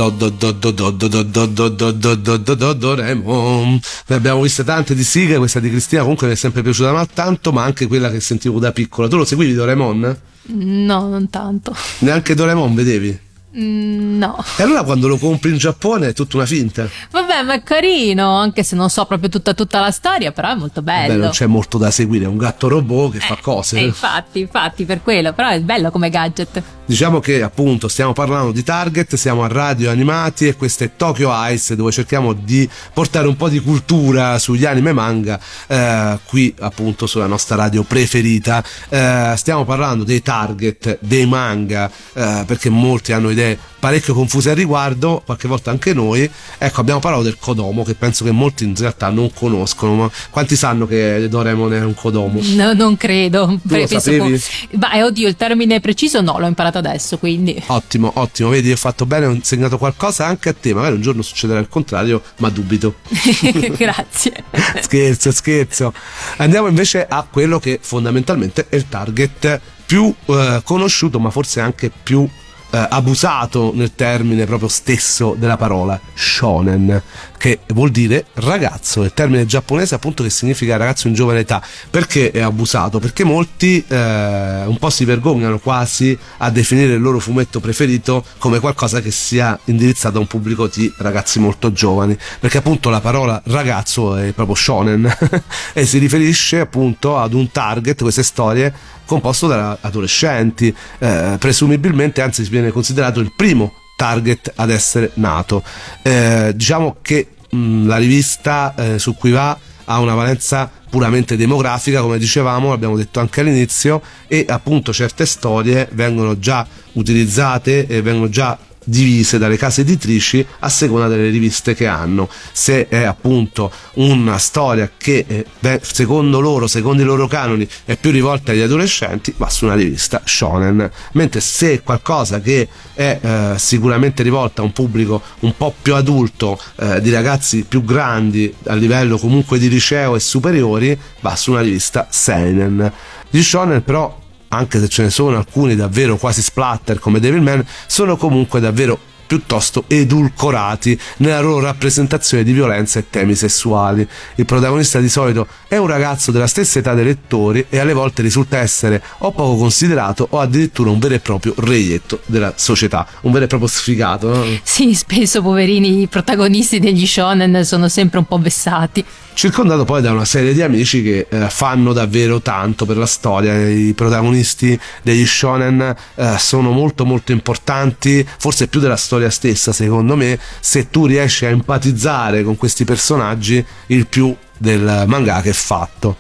do 0.10 0.30
do 0.30 0.52
do 0.52 0.72
do 0.72 0.92
do 0.92 1.08
do 1.08 1.24
do 1.24 1.46
do 1.48 1.70
do 1.70 1.70
do 1.70 1.92
do 1.94 2.16
do 2.16 2.38
do 2.38 2.56
do 2.56 2.74
Doraemon 2.74 3.80
ne 4.08 4.16
abbiamo 4.16 4.42
viste 4.42 4.64
tante 4.64 4.96
di 4.96 5.04
sighe 5.04 5.38
questa 5.38 5.60
di 5.60 5.70
Cristina 5.70 6.02
comunque 6.02 6.28
mi 6.28 6.34
è 6.34 6.36
sempre 6.36 6.62
piaciuta 6.62 6.92
mal 6.92 7.08
tanto 7.14 7.52
ma 7.52 7.64
anche 7.64 7.88
quella 7.88 8.10
che 8.12 8.20
sentivo 8.20 8.60
da 8.60 8.72
piccola 8.72 9.08
tu 9.08 9.18
lo 9.18 9.26
seguivi 9.26 9.54
Doraemon? 9.54 10.18
No, 10.48 11.08
non 11.08 11.30
tanto. 11.30 11.76
neanche 12.00 12.36
Doraemon 12.36 12.76
vedevi? 12.76 13.20
Mm, 13.58 14.18
No. 14.18 14.44
e 14.58 14.64
allora 14.64 14.84
quando 14.84 15.08
lo 15.08 15.18
compri 15.18 15.50
in 15.52 15.58
Giappone 15.58 16.10
è 16.10 16.14
tutta 16.14 16.36
una 16.36 16.46
finta 16.46 16.90
Vabbè, 17.12 17.42
ma 17.44 17.54
è 17.54 17.64
carino, 17.64 18.36
anche 18.36 18.64
se 18.64 18.76
non 18.76 18.90
so 18.90 19.06
proprio 19.06 19.30
tutta, 19.30 19.54
tutta 19.54 19.80
la 19.80 19.92
storia, 19.92 20.34
però 20.34 20.52
è 20.52 20.56
molto 20.56 20.82
bello. 20.82 21.14
Beh, 21.14 21.20
non 21.20 21.30
c'è 21.30 21.46
molto 21.46 21.78
da 21.78 21.90
seguire 21.90 22.26
è 22.26 22.28
un 22.28 22.36
gatto 22.36 22.68
robot 22.68 23.14
che 23.14 23.20
fa 23.20 23.38
cose 23.42 23.78
Eh, 23.80 23.84
infatti, 23.86 24.40
infatti, 24.42 24.84
per 24.84 25.02
quello, 25.02 25.32
però 25.32 25.50
è 25.50 25.62
bello 25.62 25.90
come 25.90 26.10
gadget. 26.10 26.62
Diciamo 26.88 27.20
che 27.20 27.42
appunto 27.42 27.88
stiamo 27.88 28.14
parlando 28.14 28.52
di 28.52 28.62
Target, 28.62 29.16
siamo 29.16 29.44
a 29.44 29.48
Radio 29.48 29.90
Animati 29.90 30.48
e 30.48 30.56
questo 30.56 30.84
è 30.84 30.92
Tokyo 30.96 31.32
Ice 31.50 31.76
dove 31.76 31.92
cerchiamo 31.92 32.34
di 32.34 32.70
portare 32.94 33.28
un 33.28 33.36
po' 33.36 33.50
di 33.50 33.60
cultura 33.60 34.38
sugli 34.38 34.66
anime 34.66 34.94
manga 34.94 35.40
eh, 35.66 36.20
qui 36.26 36.54
appunto 36.60 37.08
sulla 37.08 37.26
nostra 37.26 37.56
radio 37.56 37.82
preferita. 37.82 38.64
Eh, 38.90 39.34
stiamo 39.36 39.66
parlando 39.66 40.04
dei 40.04 40.22
Target, 40.22 41.00
dei 41.02 41.26
manga 41.26 41.90
eh, 42.14 42.44
perché 42.46 42.70
molti 42.70 43.14
hanno 43.14 43.32
idee 43.32 43.58
parecchio 43.86 44.16
confuse 44.16 44.50
al 44.50 44.56
riguardo, 44.56 45.22
qualche 45.24 45.48
volta 45.48 45.70
anche 45.70 45.94
noi. 45.94 46.28
Ecco, 46.58 46.82
abbiamo 46.82 47.00
parlato 47.00 47.22
del 47.22 47.38
Kodomo 47.40 47.84
che 47.84 47.94
penso 47.94 48.24
che 48.24 48.32
molti 48.32 48.64
in 48.64 48.74
realtà 48.76 49.10
non 49.12 49.32
conoscono, 49.32 49.94
ma 49.94 50.12
quanti 50.32 50.56
sanno 50.56 50.88
che 50.88 51.28
Doraemon 51.30 51.72
è 51.72 51.84
un 51.84 51.94
Kodomo? 51.94 52.40
No, 52.56 52.74
non 52.74 52.98
credo. 52.98 53.46
lo 53.46 53.60
Penso 53.68 54.00
sapevi? 54.00 54.40
co- 54.72 54.78
Ma 54.80 54.94
eh, 54.94 55.04
oddio, 55.04 55.28
il 55.28 55.36
termine 55.36 55.82
preciso 55.82 56.22
no, 56.22 56.40
l'ho 56.40 56.48
imparato 56.48 56.80
adesso, 56.80 57.20
quindi. 57.20 57.62
Ottimo, 57.68 58.12
ottimo, 58.16 58.50
vedi, 58.50 58.72
ho 58.72 58.76
fatto 58.76 59.06
bene, 59.06 59.28
ho 59.28 59.32
insegnato 59.32 59.78
qualcosa 59.78 60.26
anche 60.26 60.50
a 60.50 60.56
te, 60.60 60.74
magari 60.74 60.96
un 60.96 61.02
giorno 61.02 61.22
succederà 61.22 61.60
il 61.60 61.68
contrario, 61.68 62.24
ma 62.38 62.50
dubito. 62.50 62.96
Grazie. 63.78 64.46
scherzo, 64.82 65.32
scherzo. 65.32 65.94
Andiamo 66.38 66.66
invece 66.70 67.06
a 67.08 67.24
quello 67.30 67.60
che 67.60 67.78
fondamentalmente 67.80 68.66
è 68.68 68.78
il 68.78 68.90
target 68.90 69.62
più 69.86 70.12
eh, 70.26 70.62
conosciuto, 70.64 71.20
ma 71.20 71.30
forse 71.30 71.60
anche 71.60 71.92
più 72.02 72.28
eh, 72.76 72.88
abusato 72.90 73.72
nel 73.74 73.96
termine 73.96 74.46
proprio 74.46 74.68
stesso 74.68 75.34
della 75.38 75.56
parola 75.56 75.98
shonen, 76.14 77.02
che 77.46 77.60
vuol 77.76 77.92
dire 77.92 78.26
ragazzo, 78.34 79.04
è 79.04 79.06
il 79.06 79.14
termine 79.14 79.46
giapponese 79.46 79.94
appunto 79.94 80.24
che 80.24 80.32
significa 80.32 80.78
ragazzo 80.78 81.08
in 81.08 81.14
giovane 81.14 81.42
età. 81.42 81.62
Perché 81.92 82.32
è 82.32 82.40
abusato? 82.40 82.98
Perché 82.98 83.24
molti 83.24 83.86
eh, 83.88 84.64
un 84.66 84.76
po' 84.80 84.90
si 84.90 85.06
vergognano 85.06 85.60
quasi 85.60 86.18
a 86.38 86.50
definire 86.50 86.94
il 86.94 87.02
loro 87.02 87.20
fumetto 87.20 87.60
preferito 87.60 88.26
come 88.40 88.60
qualcosa 88.60 89.00
che 89.00 89.12
sia 89.12 89.60
indirizzato 89.66 90.18
a 90.18 90.22
un 90.22 90.26
pubblico 90.26 90.66
di 90.66 90.92
ragazzi 90.98 91.38
molto 91.38 91.72
giovani, 91.72 92.18
perché 92.40 92.58
appunto 92.58 92.90
la 92.90 93.00
parola 93.00 93.40
ragazzo 93.46 94.16
è 94.16 94.32
proprio 94.32 94.56
shonen 94.56 95.18
e 95.74 95.86
si 95.86 96.00
riferisce 96.00 96.62
appunto 96.62 97.20
ad 97.20 97.34
un 97.34 97.52
target, 97.52 98.02
queste 98.02 98.24
storie 98.24 98.74
composto 99.06 99.46
da 99.46 99.78
adolescenti, 99.82 100.76
eh, 100.98 101.36
presumibilmente 101.38 102.24
anzi 102.24 102.42
viene 102.50 102.72
considerato 102.72 103.20
il 103.20 103.32
primo 103.36 103.72
target 103.96 104.52
ad 104.56 104.72
essere 104.72 105.12
nato. 105.16 105.64
Eh, 106.02 106.52
diciamo 106.56 106.98
che 107.02 107.35
mh, 107.50 107.88
la 107.88 107.98
rivista 107.98 108.74
eh, 108.76 109.00
su 109.00 109.16
cui 109.16 109.32
va 109.32 109.58
ha 109.86 110.00
una 110.00 110.14
valenza 110.14 110.70
puramente 110.90 111.38
demografica, 111.38 112.02
come 112.02 112.18
dicevamo, 112.18 112.70
l'abbiamo 112.70 112.96
detto 112.96 113.20
anche 113.20 113.42
all'inizio, 113.42 114.02
e 114.28 114.46
appunto 114.48 114.94
certe 114.94 115.26
storie 115.26 115.88
vengono 115.92 116.40
già 116.40 116.66
utilizzate 116.94 117.86
e 117.88 118.02
vengono 118.02 118.30
già 118.30 118.58
divise 118.86 119.38
dalle 119.38 119.58
case 119.58 119.82
editrici 119.82 120.46
a 120.60 120.70
seconda 120.70 121.08
delle 121.08 121.30
riviste 121.30 121.74
che 121.74 121.88
hanno. 121.88 122.30
Se 122.52 122.88
è 122.88 123.04
appunto 123.04 123.72
una 123.96 124.38
storia 124.38 124.90
che 124.96 125.26
eh, 125.28 125.80
secondo 125.82 126.40
loro, 126.40 126.68
secondo 126.68 127.02
i 127.02 127.06
loro 127.06 127.28
canoni, 127.28 127.68
è 127.84 127.98
più 127.98 128.12
rivolta 128.12 128.52
agli 128.52 128.62
adolescenti, 128.62 129.34
va 129.38 129.50
su 129.50 129.66
una 129.66 129.76
rivista 129.76 130.22
shonen. 130.24 130.90
Mentre 131.14 131.42
se 131.42 131.74
è 131.74 131.84
qualcosa 131.84 132.40
che 132.40 132.68
è 132.94 133.20
eh, 133.22 133.54
sicuramente 133.58 134.24
rivolta 134.24 134.62
a 134.62 134.66
un 134.66 134.72
pubblico 134.72 135.22
un 135.40 135.56
po' 135.58 135.74
più 135.82 135.96
adulto, 135.96 136.60
eh, 136.78 137.02
di 137.02 137.12
ragazzi 137.12 137.66
più 137.68 137.84
grandi, 137.84 138.54
a 138.68 138.76
livello 138.76 139.18
comunque 139.18 139.60
di 139.60 139.70
liceo 139.70 140.16
e 140.16 140.20
superiori, 140.20 140.98
va 141.22 141.36
su 141.36 141.52
una 141.52 141.62
rivista 141.62 142.08
seinen. 142.10 142.92
Gli 143.30 143.42
shonen 143.42 143.84
però 143.84 144.24
anche 144.50 144.80
se 144.80 144.88
ce 144.88 145.04
ne 145.04 145.10
sono 145.10 145.38
alcuni 145.38 145.76
davvero 145.76 146.18
quasi 146.18 146.42
splatter 146.42 147.00
come 147.00 147.20
Devilman, 147.20 147.66
sono 147.88 148.18
comunque 148.18 148.60
davvero 148.60 148.98
piuttosto 149.26 149.86
edulcorati 149.88 151.00
nella 151.18 151.42
loro 151.42 151.62
rappresentazione 151.62 152.44
di 152.44 152.52
violenza 152.52 153.00
e 153.00 153.10
temi 153.10 153.36
sessuali. 153.36 154.08
Il 154.36 154.46
protagonista 154.46 155.00
di 155.00 155.10
solito 155.10 155.48
è 155.68 155.78
un 155.78 155.88
ragazzo 155.88 156.32
della 156.32 156.48
stessa 156.48 156.80
età 156.80 156.94
dei 156.94 157.06
lettori 157.06 157.66
e 157.70 157.80
alle 157.80 157.94
volte 157.94 158.22
risulta 158.22 158.58
essere 158.58 159.02
o 159.20 159.32
poco 159.32 159.58
considerato 159.58 160.28
o 160.32 160.40
addirittura 160.40 160.90
un 160.90 161.00
vero 161.00 161.16
e 161.16 161.20
proprio 161.20 161.54
reietto 161.58 162.22
della 162.26 162.54
società, 162.56 163.08
un 163.22 163.32
vero 163.32 163.46
e 163.46 163.48
proprio 163.48 163.70
sfigato. 163.70 164.34
no? 164.34 164.44
Sì, 164.64 164.94
spesso 164.94 165.42
poverini 165.42 166.02
i 166.02 166.08
protagonisti 166.08 166.80
degli 166.80 167.06
shonen 167.06 167.64
sono 167.64 167.88
sempre 167.90 168.20
un 168.20 168.26
po' 168.26 168.38
vessati. 168.38 169.04
circondato 169.34 169.84
poi 169.86 170.02
da 170.02 170.12
una 170.12 170.26
serie 170.26 170.54
di 170.54 170.62
amici 170.62 171.04
che 171.04 171.28
eh, 171.30 171.50
fanno 171.50 171.94
davvero 171.94 172.42
tanto 172.42 172.86
per 172.86 172.98
la 172.98 173.06
storia. 173.06 173.68
I 173.68 173.94
protagonisti 173.94 174.80
degli 175.02 175.26
shonen 175.26 175.96
eh, 176.16 176.36
sono 176.38 176.72
molto 176.72 177.06
molto 177.06 177.32
importanti, 177.32 178.26
forse 178.38 178.68
più 178.68 178.80
della 178.80 178.96
storia 178.96 179.15
stessa, 179.30 179.72
secondo 179.72 180.16
me. 180.16 180.40
Se 180.60 180.90
tu 180.90 181.06
riesci 181.06 181.46
a 181.46 181.50
empatizzare 181.50 182.44
con 182.44 182.58
questi 182.58 182.86
personaggi, 182.86 183.66
il 183.88 184.08
più 184.08 184.36
del 184.58 185.04
manga 185.08 185.42
che 185.42 185.50
è 185.50 185.54
fatto. 185.54 186.18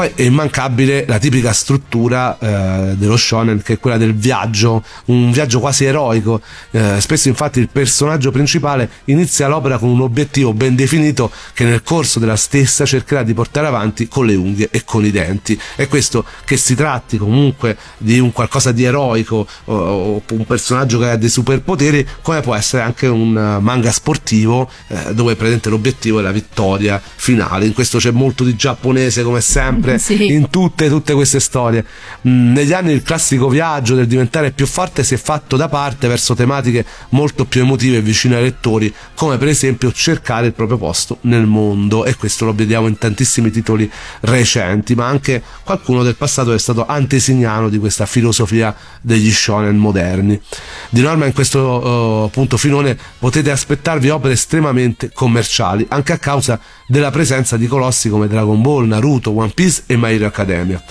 Poi 0.00 0.12
è 0.14 0.22
immancabile 0.22 1.04
la 1.06 1.18
tipica 1.18 1.52
struttura 1.52 2.38
eh, 2.38 2.94
dello 2.96 3.18
shonen 3.18 3.60
che 3.60 3.74
è 3.74 3.78
quella 3.78 3.98
del 3.98 4.14
viaggio, 4.14 4.82
un 5.06 5.30
viaggio 5.30 5.60
quasi 5.60 5.84
eroico. 5.84 6.40
Eh, 6.70 6.98
spesso 7.02 7.28
infatti 7.28 7.60
il 7.60 7.68
personaggio 7.68 8.30
principale 8.30 8.88
inizia 9.04 9.46
l'opera 9.46 9.76
con 9.76 9.90
un 9.90 10.00
obiettivo 10.00 10.54
ben 10.54 10.74
definito 10.74 11.30
che 11.52 11.64
nel 11.64 11.82
corso 11.82 12.18
della 12.18 12.36
stessa 12.36 12.86
cercherà 12.86 13.22
di 13.22 13.34
portare 13.34 13.66
avanti 13.66 14.08
con 14.08 14.24
le 14.24 14.36
unghie 14.36 14.68
e 14.70 14.84
con 14.86 15.04
i 15.04 15.10
denti. 15.10 15.60
E 15.76 15.86
questo 15.86 16.24
che 16.46 16.56
si 16.56 16.74
tratti 16.74 17.18
comunque 17.18 17.76
di 17.98 18.18
un 18.18 18.32
qualcosa 18.32 18.72
di 18.72 18.84
eroico 18.84 19.46
o, 19.66 19.74
o 19.74 20.22
un 20.30 20.46
personaggio 20.46 20.98
che 20.98 21.10
ha 21.10 21.16
dei 21.16 21.28
superpoteri, 21.28 22.08
come 22.22 22.40
può 22.40 22.54
essere 22.54 22.82
anche 22.82 23.06
un 23.06 23.36
eh, 23.36 23.60
manga 23.60 23.92
sportivo 23.92 24.70
eh, 24.86 25.12
dove 25.12 25.34
praticamente 25.34 25.68
l'obiettivo 25.68 26.20
è 26.20 26.22
la 26.22 26.32
vittoria 26.32 26.98
finale. 27.16 27.66
In 27.66 27.74
questo 27.74 27.98
c'è 27.98 28.12
molto 28.12 28.44
di 28.44 28.56
giapponese 28.56 29.22
come 29.22 29.42
sempre 29.42 29.89
Sì. 29.98 30.32
in 30.32 30.50
tutte, 30.50 30.88
tutte 30.88 31.14
queste 31.14 31.40
storie. 31.40 31.84
Mm, 32.26 32.52
negli 32.52 32.72
anni 32.72 32.92
il 32.92 33.02
classico 33.02 33.48
viaggio 33.48 33.94
del 33.94 34.06
diventare 34.06 34.50
più 34.52 34.66
forte 34.66 35.04
si 35.04 35.14
è 35.14 35.16
fatto 35.16 35.56
da 35.56 35.68
parte 35.68 36.08
verso 36.08 36.34
tematiche 36.34 36.84
molto 37.10 37.44
più 37.44 37.62
emotive 37.62 37.98
e 37.98 38.00
vicine 38.02 38.36
ai 38.36 38.42
lettori, 38.42 38.92
come 39.14 39.38
per 39.38 39.48
esempio 39.48 39.92
cercare 39.92 40.46
il 40.46 40.52
proprio 40.52 40.78
posto 40.78 41.18
nel 41.22 41.46
mondo, 41.46 42.04
e 42.04 42.16
questo 42.16 42.44
lo 42.44 42.54
vediamo 42.54 42.86
in 42.86 42.98
tantissimi 42.98 43.50
titoli 43.50 43.90
recenti, 44.20 44.94
ma 44.94 45.06
anche 45.06 45.42
qualcuno 45.64 46.02
del 46.02 46.16
passato 46.16 46.52
è 46.52 46.58
stato 46.58 46.86
antesignano 46.86 47.68
di 47.68 47.78
questa 47.78 48.06
filosofia 48.06 48.74
degli 49.00 49.30
shonen 49.30 49.76
moderni. 49.76 50.40
Di 50.88 51.00
norma 51.00 51.26
in 51.26 51.32
questo 51.32 52.26
eh, 52.26 52.30
punto 52.30 52.56
filone 52.56 52.96
potete 53.18 53.50
aspettarvi 53.50 54.10
opere 54.10 54.34
estremamente 54.34 55.10
commerciali, 55.12 55.86
anche 55.88 56.12
a 56.12 56.18
causa 56.18 56.60
della 56.90 57.12
presenza 57.12 57.56
di 57.56 57.68
colossi 57.68 58.08
come 58.08 58.26
Dragon 58.26 58.60
Ball, 58.60 58.84
Naruto, 58.88 59.30
One 59.30 59.52
Piece 59.54 59.84
e 59.86 59.96
My 59.96 60.12
Hero 60.12 60.26
Academia. 60.26 60.82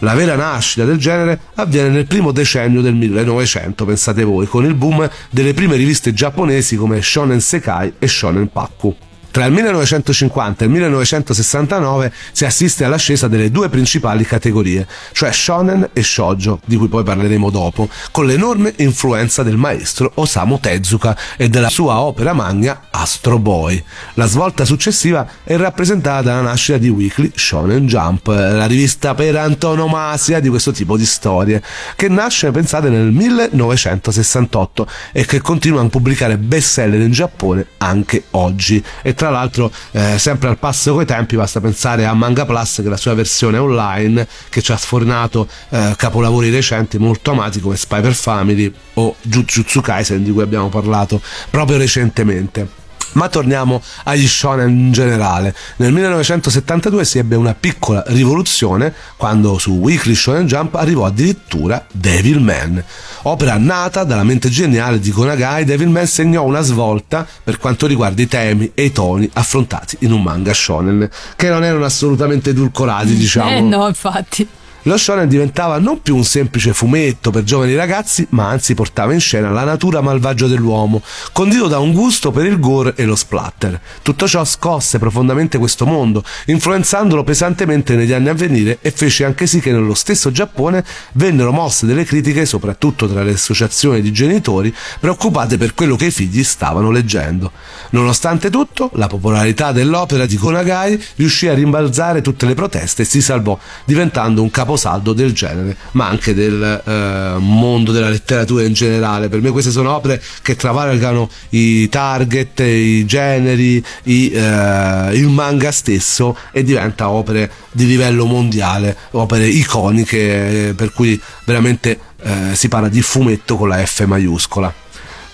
La 0.00 0.12
vera 0.12 0.36
nascita 0.36 0.84
del 0.84 0.98
genere 0.98 1.40
avviene 1.54 1.88
nel 1.88 2.06
primo 2.06 2.30
decennio 2.30 2.82
del 2.82 2.94
1900, 2.94 3.86
pensate 3.86 4.22
voi, 4.22 4.44
con 4.46 4.66
il 4.66 4.74
boom 4.74 5.08
delle 5.30 5.54
prime 5.54 5.76
riviste 5.76 6.12
giapponesi 6.12 6.76
come 6.76 7.00
Shonen 7.00 7.40
Sekai 7.40 7.94
e 7.98 8.06
Shonen 8.06 8.50
Pakku. 8.52 9.05
Tra 9.36 9.44
il 9.44 9.52
1950 9.52 10.64
e 10.64 10.66
il 10.66 10.72
1969 10.72 12.10
si 12.32 12.46
assiste 12.46 12.84
all'ascesa 12.84 13.28
delle 13.28 13.50
due 13.50 13.68
principali 13.68 14.24
categorie, 14.24 14.86
cioè 15.12 15.30
shonen 15.30 15.90
e 15.92 16.02
shoujo, 16.02 16.60
di 16.64 16.76
cui 16.76 16.88
poi 16.88 17.04
parleremo 17.04 17.50
dopo, 17.50 17.86
con 18.12 18.24
l'enorme 18.24 18.72
influenza 18.76 19.42
del 19.42 19.58
maestro 19.58 20.10
Osamu 20.14 20.58
Tezuka 20.58 21.14
e 21.36 21.50
della 21.50 21.68
sua 21.68 22.00
opera 22.00 22.32
magna 22.32 22.84
Astro 22.90 23.38
Boy. 23.38 23.84
La 24.14 24.24
svolta 24.24 24.64
successiva 24.64 25.28
è 25.44 25.54
rappresentata 25.56 26.22
dalla 26.22 26.40
nascita 26.40 26.78
di 26.78 26.88
Weekly 26.88 27.30
Shonen 27.34 27.86
Jump, 27.86 28.28
la 28.28 28.64
rivista 28.64 29.14
per 29.14 29.36
antonomasia 29.36 30.40
di 30.40 30.48
questo 30.48 30.72
tipo 30.72 30.96
di 30.96 31.04
storie, 31.04 31.62
che 31.94 32.08
nasce, 32.08 32.50
pensate, 32.52 32.88
nel 32.88 33.12
1968 33.12 34.86
e 35.12 35.26
che 35.26 35.42
continua 35.42 35.82
a 35.82 35.88
pubblicare 35.90 36.38
bestseller 36.38 37.02
in 37.02 37.12
Giappone 37.12 37.66
anche 37.76 38.24
oggi. 38.30 38.82
E 39.02 39.12
tra 39.12 39.24
tra 39.26 39.30
l'altro 39.30 39.72
eh, 39.90 40.18
sempre 40.18 40.48
al 40.48 40.58
passo 40.58 40.94
coi 40.94 41.04
tempi 41.04 41.34
basta 41.36 41.60
pensare 41.60 42.06
a 42.06 42.14
Manga 42.14 42.44
Plus 42.44 42.76
che 42.76 42.82
è 42.82 42.88
la 42.88 42.96
sua 42.96 43.14
versione 43.14 43.58
online 43.58 44.26
che 44.48 44.62
ci 44.62 44.70
ha 44.70 44.76
sfornato 44.76 45.48
eh, 45.70 45.94
capolavori 45.96 46.50
recenti 46.50 46.98
molto 46.98 47.32
amati 47.32 47.60
come 47.60 47.76
Spy 47.76 48.00
per 48.00 48.14
Family 48.14 48.72
o 48.94 49.16
Jujutsu 49.22 49.80
Kaisen 49.80 50.22
di 50.22 50.30
cui 50.30 50.42
abbiamo 50.42 50.68
parlato 50.68 51.20
proprio 51.50 51.76
recentemente. 51.76 52.84
Ma 53.12 53.28
torniamo 53.28 53.82
agli 54.04 54.26
shonen 54.26 54.68
in 54.68 54.92
generale. 54.92 55.54
Nel 55.76 55.92
1972 55.92 57.04
si 57.04 57.18
ebbe 57.18 57.36
una 57.36 57.54
piccola 57.54 58.02
rivoluzione 58.08 58.92
quando 59.16 59.58
su 59.58 59.72
Weekly 59.72 60.14
Shonen 60.14 60.46
Jump 60.46 60.74
arrivò 60.74 61.06
addirittura 61.06 61.84
Devilman. 61.90 62.82
Opera 63.22 63.56
nata 63.56 64.04
dalla 64.04 64.22
mente 64.22 64.48
geniale 64.48 64.98
di 64.98 65.10
Konagai, 65.10 65.64
Devilman 65.64 66.06
segnò 66.06 66.44
una 66.44 66.60
svolta 66.60 67.26
per 67.42 67.58
quanto 67.58 67.86
riguarda 67.86 68.22
i 68.22 68.28
temi 68.28 68.70
e 68.74 68.84
i 68.84 68.92
toni 68.92 69.28
affrontati 69.32 69.96
in 70.00 70.12
un 70.12 70.22
manga 70.22 70.52
shonen, 70.52 71.08
che 71.34 71.48
non 71.48 71.64
erano 71.64 71.84
assolutamente 71.84 72.50
edulcorati, 72.50 73.14
diciamo. 73.14 73.50
Eh 73.50 73.60
no, 73.60 73.88
infatti 73.88 74.46
lo 74.86 74.96
shonen 74.96 75.28
diventava 75.28 75.78
non 75.78 76.00
più 76.00 76.14
un 76.14 76.24
semplice 76.24 76.72
fumetto 76.72 77.32
per 77.32 77.42
giovani 77.42 77.74
ragazzi, 77.74 78.24
ma 78.30 78.48
anzi 78.48 78.74
portava 78.74 79.12
in 79.12 79.20
scena 79.20 79.50
la 79.50 79.64
natura 79.64 80.00
malvagia 80.00 80.46
dell'uomo, 80.46 81.02
condito 81.32 81.66
da 81.66 81.80
un 81.80 81.92
gusto 81.92 82.30
per 82.30 82.46
il 82.46 82.60
gore 82.60 82.94
e 82.94 83.04
lo 83.04 83.16
splatter. 83.16 83.80
Tutto 84.02 84.28
ciò 84.28 84.44
scosse 84.44 85.00
profondamente 85.00 85.58
questo 85.58 85.86
mondo, 85.86 86.22
influenzandolo 86.46 87.24
pesantemente 87.24 87.96
negli 87.96 88.12
anni 88.12 88.28
a 88.28 88.34
venire 88.34 88.78
e 88.80 88.92
fece 88.92 89.24
anche 89.24 89.48
sì 89.48 89.58
che 89.58 89.72
nello 89.72 89.94
stesso 89.94 90.30
Giappone 90.30 90.84
vennero 91.14 91.50
mosse 91.50 91.86
delle 91.86 92.04
critiche, 92.04 92.46
soprattutto 92.46 93.08
tra 93.08 93.24
le 93.24 93.32
associazioni 93.32 94.00
di 94.00 94.12
genitori, 94.12 94.72
preoccupate 95.00 95.56
per 95.56 95.74
quello 95.74 95.96
che 95.96 96.06
i 96.06 96.10
figli 96.12 96.44
stavano 96.44 96.92
leggendo. 96.92 97.50
Nonostante 97.90 98.50
tutto, 98.50 98.90
la 98.94 99.08
popolarità 99.08 99.72
dell'opera 99.72 100.26
di 100.26 100.36
Konagai 100.36 101.02
riuscì 101.16 101.48
a 101.48 101.54
rimbalzare 101.54 102.22
tutte 102.22 102.46
le 102.46 102.54
proteste 102.54 103.02
e 103.02 103.04
si 103.04 103.20
salvò, 103.20 103.58
diventando 103.84 104.42
un 104.42 104.50
capo 104.52 104.74
caposaldo 104.76 105.12
del 105.14 105.32
genere, 105.32 105.76
ma 105.92 106.06
anche 106.06 106.34
del 106.34 106.82
eh, 106.84 107.38
mondo 107.38 107.90
della 107.92 108.10
letteratura 108.10 108.62
in 108.62 108.74
generale. 108.74 109.28
Per 109.28 109.40
me 109.40 109.50
queste 109.50 109.70
sono 109.70 109.94
opere 109.94 110.22
che 110.42 110.54
travalicano 110.54 111.28
i 111.50 111.88
target, 111.88 112.60
i 112.60 113.04
generi, 113.06 113.82
i, 114.04 114.30
eh, 114.30 115.10
il 115.14 115.28
manga 115.28 115.72
stesso 115.72 116.36
e 116.52 116.62
diventa 116.62 117.08
opere 117.08 117.50
di 117.72 117.86
livello 117.86 118.26
mondiale, 118.26 118.96
opere 119.12 119.46
iconiche 119.48 120.68
eh, 120.68 120.74
per 120.74 120.92
cui 120.92 121.20
veramente 121.44 121.98
eh, 122.22 122.54
si 122.54 122.68
parla 122.68 122.88
di 122.88 123.00
fumetto 123.00 123.56
con 123.56 123.68
la 123.68 123.84
F 123.84 124.04
maiuscola. 124.04 124.84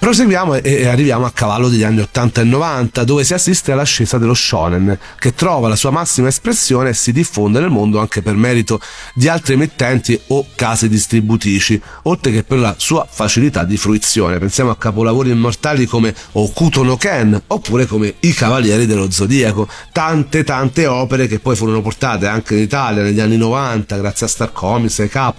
Proseguiamo 0.02 0.56
e 0.56 0.88
arriviamo 0.88 1.26
a 1.26 1.30
cavallo 1.30 1.68
degli 1.68 1.84
anni 1.84 2.00
80 2.00 2.40
e 2.40 2.44
90, 2.44 3.04
dove 3.04 3.22
si 3.22 3.34
assiste 3.34 3.70
all'ascesa 3.70 4.18
dello 4.18 4.34
shonen, 4.34 4.98
che 5.16 5.32
trova 5.32 5.68
la 5.68 5.76
sua 5.76 5.92
massima 5.92 6.26
espressione 6.26 6.88
e 6.88 6.92
si 6.92 7.12
diffonde 7.12 7.60
nel 7.60 7.70
mondo 7.70 8.00
anche 8.00 8.20
per 8.20 8.34
merito 8.34 8.80
di 9.14 9.28
altri 9.28 9.54
emittenti 9.54 10.20
o 10.26 10.44
case 10.56 10.88
distributrici, 10.88 11.80
oltre 12.02 12.32
che 12.32 12.42
per 12.42 12.58
la 12.58 12.74
sua 12.78 13.06
facilità 13.08 13.62
di 13.62 13.76
fruizione. 13.76 14.40
Pensiamo 14.40 14.70
a 14.70 14.76
capolavori 14.76 15.30
immortali 15.30 15.86
come 15.86 16.12
Okuto 16.32 16.82
no 16.82 16.96
Ken, 16.96 17.40
oppure 17.46 17.86
come 17.86 18.14
I 18.18 18.32
Cavalieri 18.32 18.86
dello 18.86 19.08
Zodiaco, 19.08 19.68
tante 19.92 20.42
tante 20.42 20.84
opere 20.84 21.28
che 21.28 21.38
poi 21.38 21.54
furono 21.54 21.80
portate 21.80 22.26
anche 22.26 22.56
in 22.56 22.62
Italia 22.62 23.04
negli 23.04 23.20
anni 23.20 23.36
90 23.36 23.96
grazie 23.98 24.26
a 24.26 24.28
Star 24.28 24.50
Comics 24.50 24.98
e 24.98 25.08
K 25.08 25.32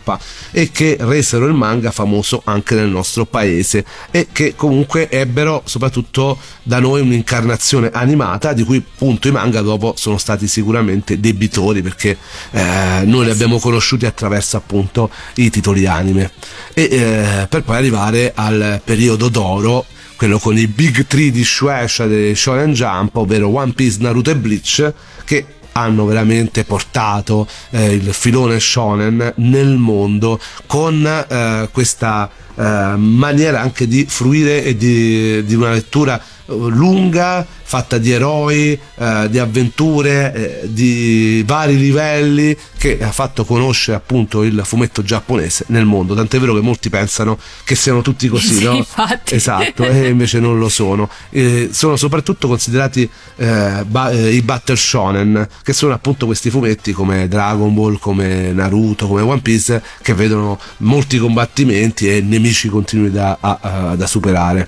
e 0.52 0.72
che 0.72 0.96
resero 1.02 1.48
il 1.48 1.54
manga 1.54 1.92
famoso 1.92 2.42
anche 2.46 2.76
nel 2.76 2.88
nostro 2.88 3.26
paese 3.26 3.84
e 4.10 4.30
che 4.32 4.52
comunque 4.56 5.10
ebbero 5.10 5.62
soprattutto 5.66 6.38
da 6.64 6.80
noi 6.80 7.02
un'incarnazione 7.02 7.90
animata 7.92 8.54
di 8.54 8.64
cui 8.64 8.78
appunto 8.78 9.28
i 9.28 9.32
manga 9.32 9.62
dopo 9.62 9.94
sono 9.98 10.18
stati 10.18 10.48
sicuramente 10.48 11.20
debitori 11.20 11.82
perché 11.82 12.18
eh, 12.52 13.02
noi 13.06 13.26
li 13.26 13.32
abbiamo 13.32 13.60
conosciuti 13.60 14.06
attraverso 14.06 14.58
appunto 14.58 15.10
i 15.36 15.50
titoli 15.50 15.86
anime. 15.86 16.32
E 16.74 16.84
eh, 16.84 17.48
per 17.48 17.64
poi 17.64 17.78
arrivare 17.78 18.32
al 18.36 18.82
periodo 18.84 19.30
d'oro 19.30 19.86
quello 20.16 20.40
con 20.40 20.58
i 20.58 20.68
big 20.68 21.06
three 21.06 21.32
di 21.32 21.44
Shueisha 21.44 22.06
dei 22.06 22.36
Shonen 22.36 22.74
Jump 22.74 23.16
ovvero 23.18 23.54
One 23.54 23.74
Piece, 23.74 23.98
Naruto 24.00 24.32
e 24.32 24.36
Bleach 24.36 24.94
che 25.26 25.46
hanno 25.74 26.06
veramente 26.06 26.64
portato 26.64 27.48
eh, 27.72 27.94
il 27.94 28.14
filone 28.14 28.60
shonen 28.60 29.34
nel 29.38 29.78
mondo 29.78 30.40
con 30.66 31.06
eh, 31.06 31.70
questa 31.72 32.30
eh, 32.56 32.64
maniera 32.96 33.62
anche 33.62 33.88
di 33.88 34.06
fruire 34.08 34.64
e 34.64 34.76
di, 34.76 35.44
di 35.44 35.56
una 35.56 35.72
lettura 35.72 36.22
lunga, 36.46 37.46
fatta 37.64 37.98
di 37.98 38.12
eroi, 38.12 38.78
eh, 38.96 39.28
di 39.30 39.40
avventure, 39.40 40.34
eh, 40.34 40.72
di 40.72 41.44
vari 41.46 41.78
livelli 41.78 42.56
che 42.78 43.00
ha 43.02 43.12
fatto 43.12 43.46
conoscere 43.46 43.98
appunto 43.98 44.44
il 44.44 44.62
fumetto 44.64 45.02
giapponese 45.02 45.66
nel 45.70 45.86
mondo. 45.86 46.14
Tant'è 46.14 46.40
vero 46.40 46.54
che 46.54 46.62
molti 46.62 46.90
pensano 46.90 47.40
che 47.64 47.76
siano 47.76 48.02
tutti 48.02 48.28
così, 48.28 48.56
sì, 48.60 48.64
no? 48.64 48.76
Infatti. 48.76 49.36
Esatto, 49.36 49.84
e 49.86 50.10
invece 50.10 50.40
non 50.40 50.60
lo 50.60 50.70
sono. 50.70 51.10
Eh, 51.30 51.70
sono 51.72 51.96
soprattutto 51.96 52.48
considerati 52.48 53.10
eh, 53.38 53.84
ba- 53.88 54.12
eh, 54.12 54.34
i 54.34 54.42
Battle 54.42 54.76
Shonen, 54.76 55.48
che 55.64 55.74
sono 55.74 55.94
appunto 55.94 56.26
questi 56.26 56.50
fumetti 56.50 56.92
come 56.92 57.28
Dragon 57.28 57.74
Ball, 57.74 57.98
come 58.00 58.52
Naruto, 58.52 59.08
come 59.08 59.22
One 59.22 59.42
Piece, 59.42 59.82
che 60.02 60.14
vedono 60.14 60.60
molti 60.78 61.18
combattimenti 61.18 62.08
e 62.14 62.22
nemici 62.22 62.68
continui 62.68 63.12
da, 63.12 63.38
a, 63.40 63.58
a, 63.62 63.96
da 63.96 64.08
superare. 64.08 64.68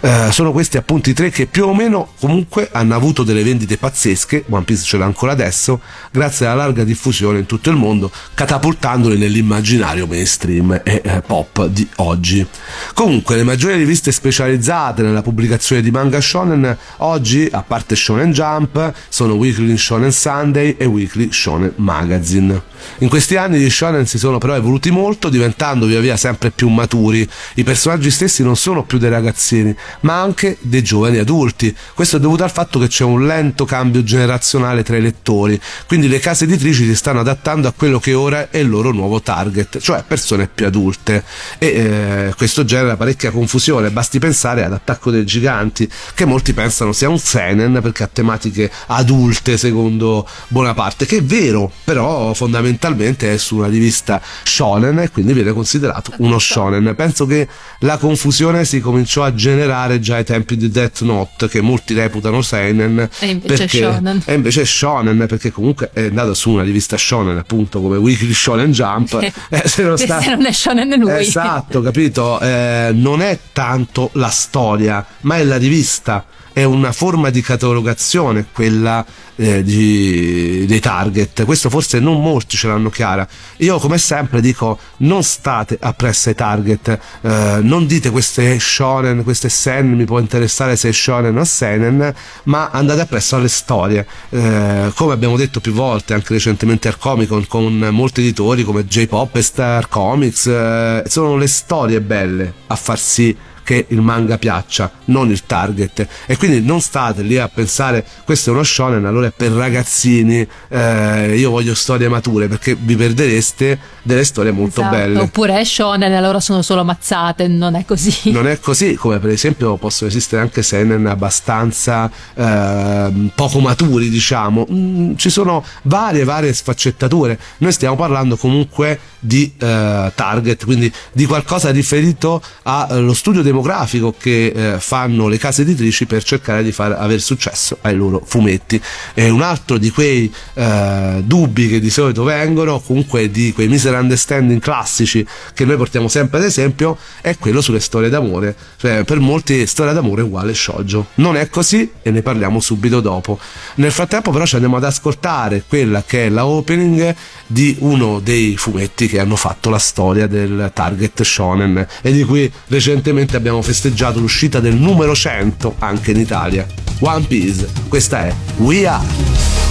Eh, 0.00 0.28
sono 0.30 0.52
questi 0.52 0.76
appunto 0.76 1.10
i 1.10 1.12
tre 1.12 1.30
che 1.30 1.46
più 1.46 1.66
o 1.66 1.74
meno 1.74 2.12
comunque 2.20 2.68
hanno 2.70 2.94
avuto 2.94 3.24
delle 3.24 3.42
vendite 3.42 3.78
pazzesche, 3.78 4.44
One 4.48 4.62
Piece 4.62 4.84
ce 4.84 4.96
l'ha 4.96 5.04
ancora 5.04 5.32
adesso, 5.32 5.80
grazie 6.12 6.46
alla 6.46 6.54
larga 6.66 6.84
diffusione 6.84 7.40
in 7.40 7.46
tutto 7.46 7.70
il 7.70 7.76
mondo, 7.76 8.10
catapultandoli 8.34 9.18
nell'immaginario 9.18 10.06
mainstream 10.06 10.82
e 10.84 11.02
eh, 11.04 11.20
pop 11.26 11.66
di 11.66 11.88
oggi. 11.96 12.46
Comunque, 12.94 13.34
le 13.34 13.42
maggiori 13.42 13.74
riviste 13.74 14.12
specializzate 14.12 15.02
nella 15.02 15.22
pubblicazione 15.22 15.82
di 15.82 15.90
manga 15.90 16.20
shonen 16.20 16.76
oggi, 16.98 17.48
a 17.50 17.62
parte 17.62 17.96
Shonen 17.96 18.30
Jump, 18.30 18.92
sono 19.08 19.34
Weekly 19.34 19.76
Shonen 19.76 20.12
Sunday 20.12 20.76
e 20.78 20.84
Weekly 20.84 21.32
Shonen 21.32 21.72
Magazine. 21.76 22.62
In 22.98 23.08
questi 23.08 23.36
anni 23.36 23.58
gli 23.58 23.70
shonen 23.70 24.06
si 24.06 24.18
sono 24.18 24.38
però 24.38 24.54
evoluti 24.54 24.90
molto, 24.90 25.28
diventando 25.28 25.86
via 25.86 26.00
via 26.00 26.16
sempre 26.16 26.50
più 26.50 26.68
maturi. 26.68 27.28
I 27.54 27.64
personaggi 27.64 28.10
stessi 28.10 28.42
non 28.42 28.56
sono 28.56 28.84
più 28.84 28.98
dei 28.98 29.10
ragazzini, 29.10 29.74
ma 30.00 30.20
anche 30.20 30.56
dei 30.60 30.82
giovani 30.82 31.18
adulti. 31.18 31.74
Questo 31.94 32.16
è 32.16 32.20
dovuto 32.20 32.44
al 32.44 32.50
fatto 32.50 32.78
che 32.78 32.88
c'è 32.88 33.04
un 33.04 33.26
lento 33.26 33.64
cambio 33.64 34.02
generazionale 34.02 34.82
tra 34.82 34.96
i 34.96 35.00
lettori, 35.00 35.60
quindi 35.86 36.08
le 36.08 36.18
case 36.18 36.44
editrici 36.44 36.84
si 36.84 36.94
stanno 36.94 37.20
adattando 37.20 37.68
a 37.68 37.72
quello 37.72 37.98
che 37.98 38.14
ora 38.14 38.50
è 38.50 38.58
il 38.58 38.68
loro 38.68 38.92
nuovo 38.92 39.20
target, 39.20 39.78
cioè 39.78 40.04
persone 40.06 40.48
più 40.52 40.66
adulte. 40.66 41.24
E 41.58 41.66
eh, 41.66 42.34
questo 42.36 42.64
genera 42.64 42.96
parecchia 42.96 43.30
confusione, 43.30 43.90
basti 43.90 44.18
pensare 44.18 44.64
ad 44.64 44.72
Attacco 44.72 45.10
dei 45.10 45.24
Giganti, 45.24 45.88
che 46.14 46.24
molti 46.24 46.52
pensano 46.52 46.92
sia 46.92 47.08
un 47.08 47.18
seinen 47.18 47.80
perché 47.82 48.02
ha 48.02 48.10
tematiche 48.12 48.70
adulte 48.88 49.56
secondo 49.56 50.26
Bonaparte, 50.48 51.06
che 51.06 51.18
è 51.18 51.22
vero, 51.22 51.70
però 51.84 52.32
fondamentalmente 52.34 53.32
è 53.32 53.36
su 53.36 53.56
una 53.56 53.68
rivista 53.68 54.20
shonen 54.42 54.98
e 54.98 55.10
quindi 55.10 55.32
viene 55.32 55.52
considerato 55.52 56.12
uno 56.18 56.38
shonen. 56.38 56.94
Penso 56.96 57.26
che 57.26 57.48
la 57.80 57.96
confusione 57.96 58.64
si 58.64 58.80
cominciò 58.80 59.22
a 59.22 59.34
generare 59.34 59.77
superare 59.78 60.00
già 60.00 60.16
ai 60.16 60.24
tempi 60.24 60.56
di 60.56 60.70
Death 60.70 61.02
Note 61.02 61.48
che 61.48 61.60
molti 61.60 61.94
reputano 61.94 62.42
seinen 62.42 63.08
e 63.18 63.26
invece 63.28 63.56
perché, 63.56 63.78
shonen. 63.78 64.22
e 64.24 64.34
invece 64.34 64.64
shonen 64.64 65.26
perché 65.26 65.52
comunque 65.52 65.90
è 65.92 66.06
andato 66.06 66.34
su 66.34 66.50
una 66.50 66.62
rivista 66.62 66.96
shonen 66.96 67.38
appunto 67.38 67.80
come 67.80 67.96
Weekly 67.96 68.32
Shonen 68.32 68.72
Jump. 68.72 69.16
Eh, 69.50 69.66
se, 69.66 69.82
non 69.82 69.96
sta... 69.96 70.20
se 70.20 70.30
non 70.30 70.44
è 70.46 70.52
shonen 70.52 70.98
lui. 70.98 71.12
Esatto 71.12 71.80
capito? 71.80 72.40
Eh, 72.40 72.90
non 72.92 73.22
è 73.22 73.38
tanto 73.52 74.10
la 74.14 74.28
storia 74.28 75.04
ma 75.22 75.36
è 75.36 75.44
la 75.44 75.56
rivista 75.56 76.24
è 76.58 76.64
una 76.64 76.90
forma 76.90 77.30
di 77.30 77.40
catalogazione 77.40 78.46
quella 78.52 79.04
eh, 79.36 79.62
di, 79.62 80.64
dei 80.66 80.80
target. 80.80 81.44
Questo 81.44 81.70
forse 81.70 82.00
non 82.00 82.20
molti 82.20 82.56
ce 82.56 82.66
l'hanno 82.66 82.90
chiara. 82.90 83.26
Io 83.58 83.78
come 83.78 83.96
sempre 83.96 84.40
dico 84.40 84.76
non 84.98 85.22
state 85.22 85.78
appresso 85.80 86.30
ai 86.30 86.34
target, 86.34 86.98
eh, 87.20 87.58
non 87.62 87.86
dite 87.86 88.10
queste 88.10 88.58
shonen, 88.58 89.22
queste 89.22 89.48
sen, 89.48 89.92
mi 89.94 90.04
può 90.04 90.18
interessare 90.18 90.74
se 90.74 90.88
è 90.88 90.92
shonen 90.92 91.36
o 91.38 91.44
senen, 91.44 92.12
ma 92.44 92.70
andate 92.70 93.02
appresso 93.02 93.36
alle 93.36 93.48
storie. 93.48 94.04
Eh, 94.30 94.90
come 94.94 95.12
abbiamo 95.12 95.36
detto 95.36 95.60
più 95.60 95.72
volte 95.72 96.14
anche 96.14 96.32
recentemente 96.32 96.88
al 96.88 96.98
Comic 96.98 97.28
Con 97.28 97.46
con 97.46 97.88
molti 97.92 98.20
editori 98.20 98.64
come 98.64 98.84
J-Pop 98.84 99.36
e 99.36 99.42
Star 99.42 99.88
Comics, 99.88 100.46
eh, 100.46 101.04
sono 101.06 101.36
le 101.36 101.46
storie 101.46 102.00
belle 102.00 102.52
a 102.66 102.74
far 102.74 102.98
sì 102.98 103.36
che 103.68 103.84
il 103.88 104.00
manga 104.00 104.38
piaccia, 104.38 104.90
non 105.06 105.30
il 105.30 105.44
target. 105.44 106.06
E 106.24 106.38
quindi 106.38 106.62
non 106.62 106.80
state 106.80 107.20
lì 107.20 107.36
a 107.36 107.50
pensare 107.50 108.02
questo 108.24 108.48
è 108.48 108.52
uno 108.54 108.62
shonen, 108.62 109.04
allora 109.04 109.26
è 109.26 109.32
per 109.36 109.50
ragazzini, 109.50 110.48
eh, 110.68 111.36
io 111.36 111.50
voglio 111.50 111.74
storie 111.74 112.08
mature, 112.08 112.48
perché 112.48 112.74
vi 112.74 112.96
perdereste 112.96 113.78
delle 114.00 114.24
storie 114.24 114.52
molto 114.52 114.80
Esatto. 114.80 114.96
belle. 114.96 115.20
Oppure 115.20 115.60
è 115.60 115.64
shonen, 115.64 116.14
allora 116.14 116.40
sono 116.40 116.62
solo 116.62 116.82
mazzate, 116.82 117.46
non 117.46 117.74
è 117.74 117.84
così. 117.84 118.30
Non 118.38 118.46
è 118.46 118.58
così, 118.60 118.94
come 118.94 119.18
per 119.18 119.30
esempio 119.30 119.76
possono 119.76 120.08
esistere 120.08 120.40
anche 120.40 120.62
seinen 120.62 121.06
abbastanza 121.06 122.08
ehm, 122.34 123.32
poco 123.34 123.58
maturi, 123.58 124.08
diciamo. 124.08 124.66
Mm, 124.70 125.16
ci 125.16 125.28
sono 125.28 125.62
varie, 125.82 126.24
varie 126.24 126.52
sfaccettature. 126.54 127.38
Noi 127.58 127.72
stiamo 127.72 127.96
parlando 127.96 128.36
comunque 128.36 128.98
di 129.18 129.52
eh, 129.58 130.12
target, 130.14 130.64
quindi 130.64 130.92
di 131.12 131.26
qualcosa 131.26 131.70
riferito 131.70 132.42
allo 132.62 133.14
studio 133.14 133.42
demografico 133.42 134.14
che 134.16 134.46
eh, 134.46 134.80
fanno 134.80 135.28
le 135.28 135.38
case 135.38 135.62
editrici 135.62 136.06
per 136.06 136.22
cercare 136.22 136.62
di 136.62 136.72
far 136.72 136.92
avere 136.92 137.18
successo 137.18 137.78
ai 137.82 137.96
loro 137.96 138.22
fumetti. 138.24 138.80
E 139.14 139.28
un 139.28 139.42
altro 139.42 139.78
di 139.78 139.90
quei 139.90 140.32
eh, 140.54 141.22
dubbi 141.24 141.68
che 141.68 141.80
di 141.80 141.90
solito 141.90 142.22
vengono, 142.22 142.80
comunque 142.80 143.30
di 143.30 143.52
quei 143.52 143.68
misunderstanding 143.68 144.60
classici 144.60 145.26
che 145.54 145.64
noi 145.64 145.76
portiamo 145.76 146.08
sempre 146.08 146.38
ad 146.38 146.44
esempio, 146.44 146.98
è 147.20 147.36
quello 147.38 147.60
sulle 147.60 147.80
storie 147.80 148.08
d'amore. 148.08 148.54
Cioè, 148.76 149.04
per 149.04 149.18
molti 149.18 149.66
storia 149.66 149.92
d'amore 149.92 150.22
è 150.22 150.24
uguale 150.24 150.54
shoujo. 150.54 151.06
Non 151.14 151.36
è 151.36 151.48
così 151.48 151.90
e 152.02 152.10
ne 152.10 152.22
parliamo 152.22 152.60
subito 152.60 153.00
dopo. 153.00 153.38
Nel 153.76 153.92
frattempo 153.92 154.30
però 154.30 154.44
ci 154.44 154.54
andiamo 154.54 154.76
ad 154.76 154.84
ascoltare 154.84 155.64
quella 155.66 156.02
che 156.04 156.26
è 156.26 156.28
la 156.28 156.46
opening 156.46 157.14
di 157.46 157.76
uno 157.80 158.20
dei 158.20 158.56
fumetti 158.56 159.07
che 159.08 159.18
hanno 159.18 159.36
fatto 159.36 159.70
la 159.70 159.78
storia 159.78 160.26
del 160.26 160.70
target 160.72 161.22
shonen 161.22 161.86
e 162.02 162.12
di 162.12 162.22
cui 162.22 162.50
recentemente 162.68 163.36
abbiamo 163.36 163.62
festeggiato 163.62 164.20
l'uscita 164.20 164.60
del 164.60 164.74
numero 164.74 165.14
100 165.14 165.76
anche 165.78 166.12
in 166.12 166.20
Italia. 166.20 166.66
One 167.00 167.24
Piece, 167.26 167.68
questa 167.88 168.26
è 168.26 168.34
We 168.58 168.86
Are. 168.86 169.67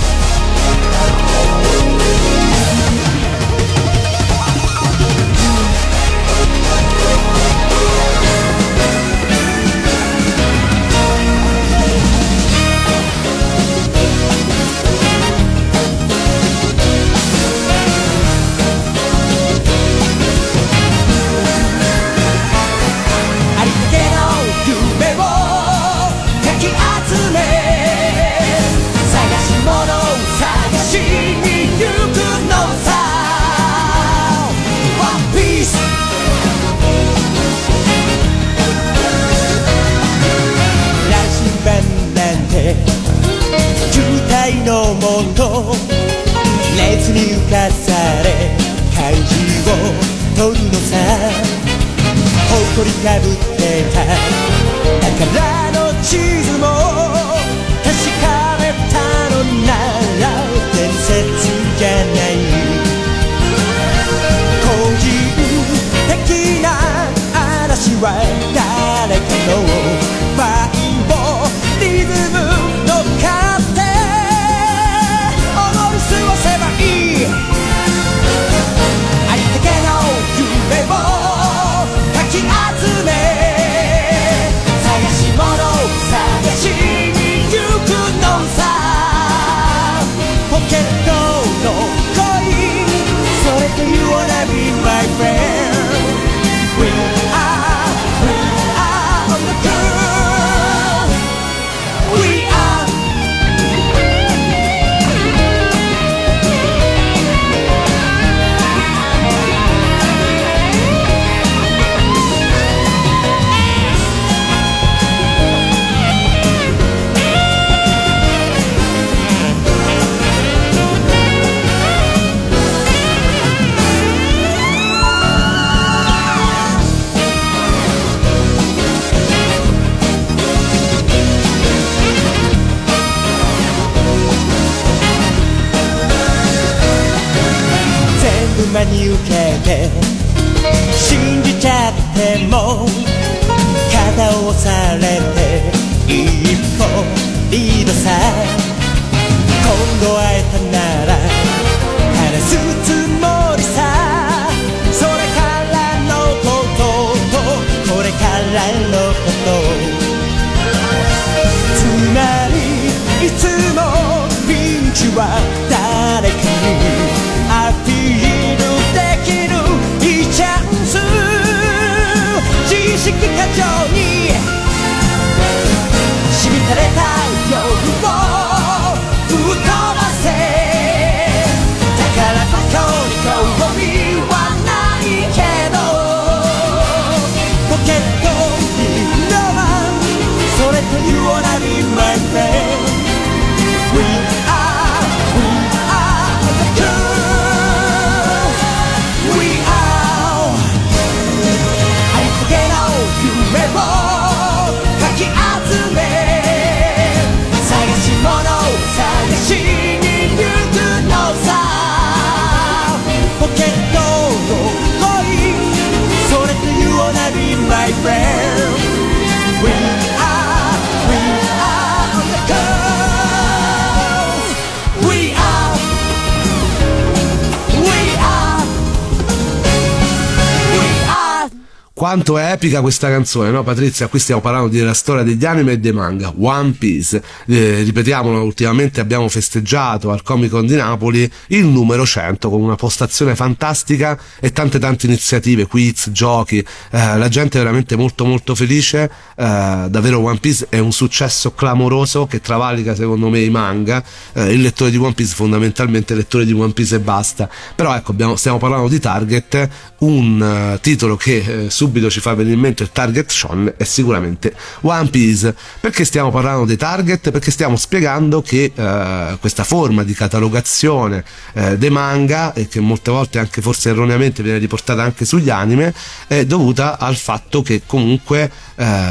Quanto 232.08 232.38
è 232.38 232.54
epica 232.54 232.80
questa 232.80 233.10
canzone, 233.10 233.50
no 233.50 233.64
Patrizia? 233.64 234.08
Qui 234.08 234.18
stiamo 234.18 234.40
parlando 234.40 234.70
della 234.70 234.94
storia 234.94 235.24
degli 235.24 235.44
anime 235.44 235.74
e 235.74 235.80
dei 235.80 235.92
manga, 235.92 236.34
One 236.40 236.72
Piece. 236.72 237.22
Eh, 237.48 237.82
ripetiamolo, 237.84 238.42
ultimamente 238.44 239.02
abbiamo 239.02 239.28
festeggiato 239.28 240.10
al 240.10 240.24
Comic 240.24 240.52
Con 240.52 240.66
di 240.66 240.76
Napoli 240.76 241.30
il 241.48 241.66
numero 241.66 242.06
100 242.06 242.50
con 242.50 242.62
una 242.62 242.78
postazione 242.78 243.36
fantastica 243.36 244.18
e 244.40 244.54
tante 244.54 244.80
tante 244.80 245.06
iniziative, 245.06 245.66
quiz, 245.66 246.10
giochi. 246.12 246.60
Eh, 246.60 247.18
la 247.18 247.28
gente 247.28 247.58
è 247.58 247.62
veramente 247.62 247.98
molto 247.98 248.24
molto 248.24 248.56
felice. 248.56 249.12
Eh, 249.36 249.88
davvero 249.90 250.24
One 250.24 250.40
Piece 250.40 250.68
è 250.70 250.80
un 250.80 250.94
successo 250.94 251.52
clamoroso 251.52 252.26
che 252.26 252.40
travalica 252.40 252.96
secondo 252.96 253.28
me 253.28 253.42
i 253.42 253.50
manga. 253.50 254.02
Eh, 254.32 254.54
il 254.54 254.62
lettore 254.62 254.92
di 254.92 254.98
One 254.98 255.14
Piece 255.14 255.36
fondamentalmente 255.36 256.14
il 256.14 256.20
lettore 256.20 256.46
di 256.46 256.54
One 256.54 256.72
Piece 256.72 256.96
e 256.96 257.00
basta. 257.02 257.50
Però 257.76 257.94
ecco, 257.94 258.12
abbiamo, 258.12 258.38
stiamo 258.38 258.60
parlando 258.60 258.88
di 258.88 258.98
Target, 258.98 259.70
un 260.00 260.74
uh, 260.76 260.80
titolo 260.80 261.18
che 261.18 261.66
eh, 261.66 261.70
subito 261.98 262.10
ci 262.10 262.20
fa 262.20 262.34
venire 262.34 262.56
in 262.56 262.62
mente 262.62 262.84
il 262.84 262.92
Target 262.92 263.30
Shonen 263.30 263.74
è 263.76 263.84
sicuramente 263.84 264.54
One 264.82 265.10
Piece. 265.10 265.56
Perché 265.80 266.06
stiamo 266.06 266.32
parlando 266.32 266.66
dei 266.66 266.78
Target? 266.78 267.32
Perché 267.32 267.52
stiamo 267.52 267.76
spiegando 267.76 268.42
che 268.42 268.72
uh, 268.74 269.38
questa 269.40 269.64
forma 269.64 270.04
di 270.04 270.14
catalogazione 270.14 271.24
uh, 271.54 271.76
dei 271.76 271.90
manga, 271.90 272.54
e 272.54 272.68
che 272.68 272.80
molte 272.80 273.12
volte 273.12 273.40
anche 273.40 273.62
forse 273.62 273.90
erroneamente 273.90 274.44
viene 274.44 274.60
riportata 274.60 275.02
anche 275.02 275.26
sugli 275.26 275.50
anime, 275.50 275.94
è 276.28 276.46
dovuta 276.46 276.98
al 277.00 277.16
fatto 277.16 277.62
che 277.62 277.82
comunque 277.86 278.52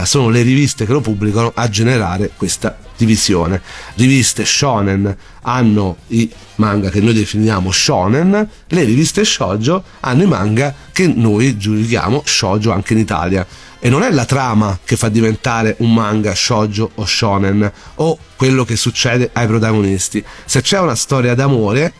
sono 0.04 0.28
le 0.28 0.42
riviste 0.42 0.86
che 0.86 0.92
lo 0.92 1.00
pubblicano 1.00 1.50
a 1.52 1.68
generare 1.68 2.30
questa 2.36 2.78
divisione. 2.96 3.60
Riviste 3.94 4.44
shonen 4.44 5.16
hanno 5.42 5.96
i 6.08 6.30
manga 6.56 6.90
che 6.90 7.00
noi 7.00 7.14
definiamo 7.14 7.70
shonen, 7.70 8.48
le 8.66 8.84
riviste 8.84 9.24
shoujo 9.24 9.82
hanno 10.00 10.22
i 10.22 10.26
manga 10.26 10.74
che 10.92 11.06
noi 11.06 11.56
giudichiamo 11.56 12.22
shoujo 12.24 12.72
anche 12.72 12.94
in 12.94 12.98
Italia. 13.00 13.46
E 13.78 13.88
non 13.88 14.02
è 14.02 14.10
la 14.10 14.24
trama 14.24 14.78
che 14.84 14.96
fa 14.96 15.08
diventare 15.08 15.76
un 15.78 15.92
manga 15.92 16.34
shoujo 16.34 16.90
o 16.94 17.04
shonen 17.04 17.70
o 17.96 18.18
quello 18.34 18.64
che 18.64 18.74
succede 18.74 19.30
ai 19.32 19.46
protagonisti. 19.46 20.24
Se 20.44 20.60
c'è 20.62 20.80
una 20.80 20.96
storia 20.96 21.34
d'amore, 21.34 21.92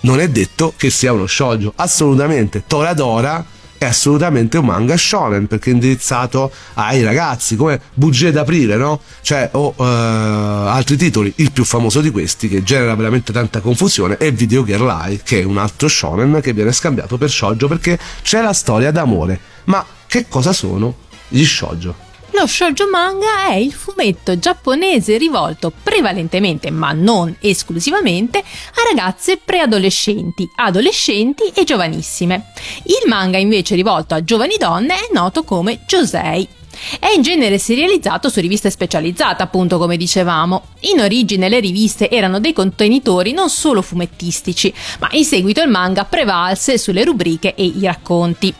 non 0.00 0.20
è 0.20 0.28
detto 0.28 0.74
che 0.76 0.90
sia 0.90 1.12
uno 1.12 1.26
shoujo. 1.26 1.72
Assolutamente. 1.76 2.62
Toradora 2.66 3.44
è 3.84 3.88
assolutamente 3.88 4.58
un 4.58 4.66
manga 4.66 4.96
shonen 4.96 5.46
perché 5.46 5.70
è 5.70 5.72
indirizzato 5.72 6.52
ai 6.74 7.02
ragazzi 7.02 7.56
come 7.56 7.80
Bugie 7.94 8.30
d'aprile 8.30 8.76
no? 8.76 9.00
cioè 9.22 9.48
o 9.52 9.74
uh, 9.76 9.82
altri 9.82 10.96
titoli 10.96 11.32
il 11.36 11.52
più 11.52 11.64
famoso 11.64 12.00
di 12.00 12.10
questi 12.10 12.48
che 12.48 12.62
genera 12.62 12.94
veramente 12.94 13.32
tanta 13.32 13.60
confusione 13.60 14.16
è 14.16 14.32
Video 14.32 14.64
Girl 14.64 14.88
Eye 14.88 15.20
che 15.22 15.40
è 15.40 15.44
un 15.44 15.58
altro 15.58 15.88
shonen 15.88 16.40
che 16.40 16.52
viene 16.52 16.72
scambiato 16.72 17.18
per 17.18 17.30
shoujo 17.30 17.68
perché 17.68 17.98
c'è 18.22 18.40
la 18.40 18.52
storia 18.52 18.90
d'amore 18.90 19.38
ma 19.64 19.84
che 20.06 20.26
cosa 20.28 20.52
sono 20.52 20.94
gli 21.28 21.44
shoujo? 21.44 22.10
Lo 22.34 22.46
shoujo 22.46 22.88
manga 22.88 23.48
è 23.48 23.54
il 23.54 23.72
fumetto 23.72 24.38
giapponese 24.38 25.18
rivolto 25.18 25.70
prevalentemente, 25.82 26.70
ma 26.70 26.92
non 26.92 27.36
esclusivamente, 27.40 28.38
a 28.38 28.88
ragazze 28.88 29.36
preadolescenti, 29.36 30.48
adolescenti 30.56 31.52
e 31.54 31.64
giovanissime. 31.64 32.52
Il 32.84 33.06
manga 33.06 33.36
invece 33.36 33.74
rivolto 33.74 34.14
a 34.14 34.24
giovani 34.24 34.56
donne 34.58 34.94
è 34.94 35.08
noto 35.12 35.44
come 35.44 35.80
josei. 35.86 36.60
È 36.98 37.08
in 37.14 37.22
genere 37.22 37.58
serializzato 37.58 38.28
su 38.28 38.40
riviste 38.40 38.70
specializzate, 38.70 39.42
appunto 39.42 39.78
come 39.78 39.96
dicevamo. 39.96 40.66
In 40.80 41.00
origine 41.00 41.48
le 41.48 41.60
riviste 41.60 42.10
erano 42.10 42.40
dei 42.40 42.52
contenitori 42.52 43.32
non 43.32 43.48
solo 43.48 43.82
fumettistici, 43.82 44.72
ma 44.98 45.08
in 45.12 45.24
seguito 45.24 45.62
il 45.62 45.70
manga 45.70 46.04
prevalse 46.04 46.78
sulle 46.78 47.04
rubriche 47.04 47.54
e 47.54 47.64
i 47.64 47.80
racconti. 47.84 48.52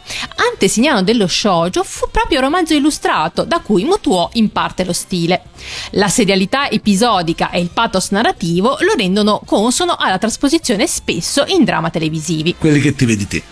Antesignano 0.52 1.02
dello 1.02 1.26
shoujo 1.26 1.82
fu 1.82 2.08
proprio 2.10 2.40
romanzo 2.40 2.74
illustrato, 2.74 3.44
da 3.44 3.60
cui 3.60 3.84
mutuò 3.84 4.28
in 4.34 4.50
parte 4.50 4.84
lo 4.84 4.92
stile. 4.92 5.42
La 5.90 6.08
serialità 6.08 6.70
episodica 6.70 7.50
e 7.50 7.60
il 7.60 7.70
pathos 7.72 8.10
narrativo 8.10 8.76
lo 8.80 8.94
rendono 8.96 9.40
consono 9.44 9.96
alla 9.98 10.18
trasposizione 10.18 10.86
spesso 10.86 11.44
in 11.46 11.64
drama 11.64 11.90
televisivi. 11.90 12.54
Quelli 12.58 12.80
che 12.80 12.94
ti 12.94 13.04
vedi 13.04 13.26
te. 13.26 13.42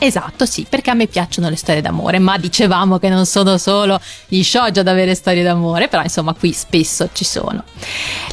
Esatto, 0.00 0.46
sì, 0.46 0.64
perché 0.68 0.90
a 0.90 0.94
me 0.94 1.08
piacciono 1.08 1.48
le 1.48 1.56
storie 1.56 1.82
d'amore, 1.82 2.20
ma 2.20 2.38
dicevamo 2.38 2.98
che 2.98 3.08
non 3.08 3.26
sono 3.26 3.58
solo 3.58 4.00
gli 4.28 4.44
shoujo 4.44 4.80
ad 4.80 4.86
avere 4.86 5.16
storie 5.16 5.42
d'amore, 5.42 5.88
però 5.88 6.04
insomma 6.04 6.34
qui 6.34 6.52
spesso 6.52 7.08
ci 7.12 7.24
sono. 7.24 7.64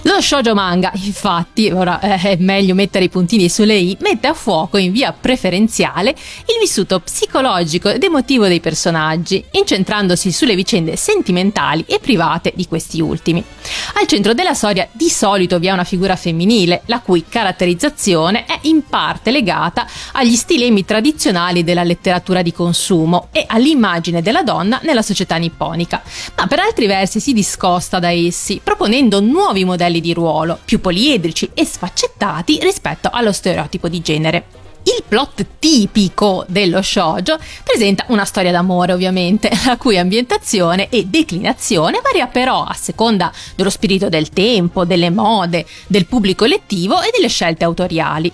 Lo 0.03 0.21
shoujo 0.21 0.53
manga, 0.53 0.91
infatti, 0.93 1.71
ora 1.71 1.99
eh, 1.99 2.19
è 2.19 2.37
meglio 2.39 2.75
mettere 2.75 3.05
i 3.05 3.09
puntini 3.09 3.49
sulle 3.49 3.75
i, 3.75 3.97
mette 4.01 4.27
a 4.27 4.35
fuoco 4.35 4.77
in 4.77 4.91
via 4.91 5.11
preferenziale 5.11 6.11
il 6.11 6.57
vissuto 6.59 6.99
psicologico 6.99 7.89
ed 7.89 8.03
emotivo 8.03 8.45
dei 8.45 8.59
personaggi, 8.59 9.43
incentrandosi 9.49 10.31
sulle 10.31 10.53
vicende 10.53 10.95
sentimentali 10.95 11.83
e 11.87 11.99
private 11.99 12.53
di 12.55 12.67
questi 12.67 13.01
ultimi. 13.01 13.43
Al 13.95 14.05
centro 14.05 14.35
della 14.35 14.53
storia 14.53 14.87
di 14.91 15.09
solito 15.09 15.57
vi 15.57 15.67
è 15.67 15.71
una 15.71 15.83
figura 15.83 16.15
femminile, 16.15 16.83
la 16.85 16.99
cui 16.99 17.25
caratterizzazione 17.27 18.45
è 18.45 18.59
in 18.63 18.83
parte 18.87 19.31
legata 19.31 19.87
agli 20.11 20.35
stilemi 20.35 20.85
tradizionali 20.85 21.54
fondamentali 21.55 21.63
della 21.63 21.83
letteratura 21.83 22.41
di 22.41 22.51
consumo 22.51 23.29
e 23.31 23.45
all'immagine 23.47 24.21
della 24.21 24.43
donna 24.43 24.79
nella 24.83 25.01
società 25.01 25.37
nipponica, 25.37 26.01
ma 26.35 26.47
per 26.47 26.59
altri 26.59 26.87
versi 26.87 27.19
si 27.19 27.33
discosta 27.33 27.99
da 27.99 28.11
essi, 28.11 28.59
proponendo 28.61 29.21
nuovi 29.21 29.63
modelli 29.63 30.01
di 30.01 30.13
ruolo, 30.13 30.59
più 30.65 30.81
poliedrici 30.81 31.49
e 31.53 31.65
sfaccettati 31.65 32.59
rispetto 32.61 33.09
allo 33.11 33.31
stereotipo 33.31 33.87
di 33.87 34.01
genere. 34.01 34.45
Il 34.85 35.03
plot 35.07 35.45
tipico 35.57 36.45
dello 36.47 36.79
shoujo 36.79 37.39
presenta 37.63 38.05
una 38.09 38.23
storia 38.23 38.51
d'amore 38.51 38.93
ovviamente, 38.93 39.49
la 39.65 39.77
cui 39.77 39.97
ambientazione 39.97 40.89
e 40.89 41.05
declinazione 41.05 42.01
varia 42.03 42.27
però 42.27 42.63
a 42.63 42.73
seconda 42.73 43.31
dello 43.55 43.71
spirito 43.71 44.09
del 44.09 44.29
tempo, 44.29 44.85
delle 44.85 45.09
mode, 45.09 45.65
del 45.87 46.05
pubblico 46.05 46.45
lettivo 46.45 47.01
e 47.01 47.09
delle 47.11 47.29
scelte 47.29 47.63
autoriali. 47.63 48.31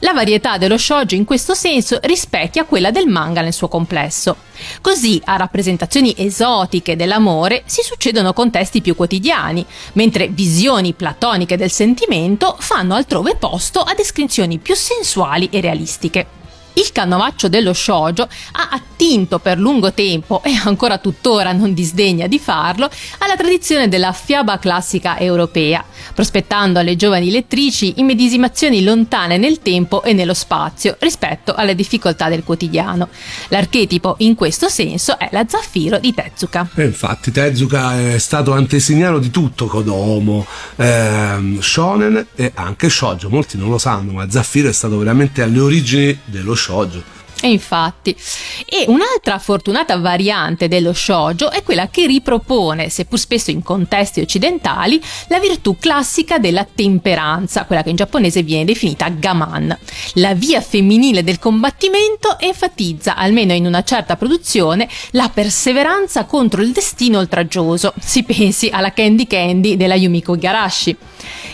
La 0.00 0.12
varietà 0.12 0.58
dello 0.58 0.78
shoujo 0.78 1.14
in 1.14 1.24
questo 1.24 1.54
senso 1.54 1.98
rispecchia 2.02 2.64
quella 2.64 2.90
del 2.90 3.06
manga 3.06 3.40
nel 3.40 3.52
suo 3.52 3.68
complesso. 3.68 4.36
Così 4.80 5.20
a 5.24 5.36
rappresentazioni 5.36 6.14
esotiche 6.16 6.96
dell'amore 6.96 7.62
si 7.66 7.82
succedono 7.82 8.32
contesti 8.32 8.80
più 8.80 8.94
quotidiani, 8.94 9.64
mentre 9.94 10.28
visioni 10.28 10.92
platoniche 10.92 11.56
del 11.56 11.70
sentimento 11.70 12.56
fanno 12.58 12.94
altrove 12.94 13.36
posto 13.36 13.80
a 13.80 13.94
descrizioni 13.94 14.58
più 14.58 14.74
sensuali 14.74 15.48
e 15.50 15.60
realistiche. 15.60 16.42
Il 16.76 16.90
canovaccio 16.90 17.48
dello 17.48 17.72
shoujo 17.72 18.22
ha 18.24 18.68
attinto 18.72 19.38
per 19.38 19.58
lungo 19.58 19.92
tempo 19.92 20.42
e 20.42 20.50
ancora 20.64 20.98
tuttora 20.98 21.52
non 21.52 21.72
disdegna 21.72 22.26
di 22.26 22.40
farlo 22.40 22.90
alla 23.18 23.36
tradizione 23.36 23.88
della 23.88 24.12
fiaba 24.12 24.58
classica 24.58 25.18
europea, 25.18 25.84
prospettando 26.12 26.80
alle 26.80 26.96
giovani 26.96 27.30
lettrici 27.30 27.94
immedesimazioni 28.00 28.82
lontane 28.82 29.38
nel 29.38 29.60
tempo 29.60 30.02
e 30.02 30.12
nello 30.14 30.34
spazio 30.34 30.96
rispetto 30.98 31.54
alle 31.54 31.76
difficoltà 31.76 32.28
del 32.28 32.42
quotidiano. 32.42 33.08
L'archetipo 33.48 34.16
in 34.18 34.34
questo 34.34 34.68
senso 34.68 35.16
è 35.16 35.28
la 35.30 35.44
Zaffiro 35.46 35.98
di 36.00 36.12
Tezuka. 36.12 36.70
E 36.74 36.84
infatti 36.84 37.30
Tezuka 37.30 38.14
è 38.14 38.18
stato 38.18 38.52
antesignano 38.52 39.18
di 39.18 39.30
tutto 39.30 39.66
Kodomo, 39.66 40.44
ehm, 40.74 41.60
shonen 41.60 42.26
e 42.34 42.50
anche 42.54 42.88
shoujo, 42.88 43.28
molti 43.28 43.58
non 43.58 43.70
lo 43.70 43.78
sanno, 43.78 44.10
ma 44.12 44.28
Zaffiro 44.28 44.68
è 44.68 44.72
stato 44.72 44.98
veramente 44.98 45.40
alle 45.40 45.60
origini 45.60 46.18
dello 46.24 46.54
shoujo. 46.54 46.63
সজ 46.64 46.92
E 47.40 47.50
infatti. 47.50 48.16
E 48.64 48.84
un'altra 48.88 49.38
fortunata 49.38 49.98
variante 49.98 50.68
dello 50.68 50.92
shoujo 50.92 51.50
è 51.50 51.62
quella 51.62 51.88
che 51.88 52.06
ripropone, 52.06 52.88
seppur 52.88 53.18
spesso 53.18 53.50
in 53.50 53.62
contesti 53.62 54.20
occidentali, 54.20 55.00
la 55.28 55.38
virtù 55.38 55.76
classica 55.78 56.38
della 56.38 56.66
temperanza, 56.72 57.64
quella 57.64 57.82
che 57.82 57.90
in 57.90 57.96
giapponese 57.96 58.42
viene 58.42 58.64
definita 58.64 59.08
gaman. 59.08 59.76
La 60.14 60.34
via 60.34 60.60
femminile 60.60 61.22
del 61.22 61.38
combattimento 61.38 62.38
enfatizza, 62.38 63.16
almeno 63.16 63.52
in 63.52 63.66
una 63.66 63.82
certa 63.82 64.16
produzione, 64.16 64.88
la 65.10 65.30
perseveranza 65.32 66.24
contro 66.24 66.62
il 66.62 66.72
destino 66.72 67.18
oltraggioso. 67.18 67.92
Si 68.00 68.22
pensi 68.22 68.70
alla 68.72 68.92
Candy 68.92 69.26
Candy 69.26 69.76
della 69.76 69.96
Yumiko 69.96 70.34
Igarashi. 70.34 70.96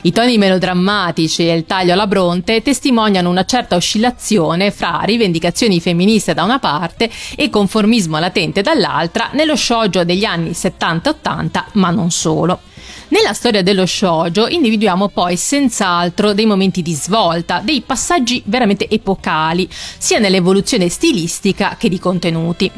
I 0.03 0.13
toni 0.13 0.39
melodrammatici 0.39 1.47
e 1.47 1.55
il 1.55 1.67
taglio 1.67 1.93
alla 1.93 2.07
bronte 2.07 2.63
testimoniano 2.63 3.29
una 3.29 3.45
certa 3.45 3.77
oscillazione 3.77 4.71
fra 4.71 5.01
rivendicazioni 5.05 5.70
femministe 5.79 6.35
da 6.35 6.43
una 6.43 6.59
parte 6.59 7.09
e 7.37 7.49
conformismo 7.51 8.19
latente 8.19 8.63
dall'altra 8.63 9.29
nello 9.33 9.55
shoujo 9.55 10.03
degli 10.03 10.25
anni 10.25 10.51
70-80, 10.51 11.65
ma 11.75 11.91
non 11.91 12.11
solo. 12.11 12.63
Nella 13.11 13.33
storia 13.33 13.65
dello 13.65 13.87
shoujo 13.87 14.47
individuiamo 14.47 15.09
poi 15.09 15.37
senz'altro 15.37 16.33
dei 16.33 16.47
momenti 16.47 16.81
di 16.81 16.95
svolta, 16.95 17.59
dei 17.59 17.81
passaggi 17.81 18.41
veramente 18.47 18.89
epocali, 18.89 19.69
sia 19.99 20.21
nell'evoluzione 20.21 20.89
stilistica 20.89 21.75
che 21.77 21.89
di 21.89 21.99
contenuti. 21.99 22.71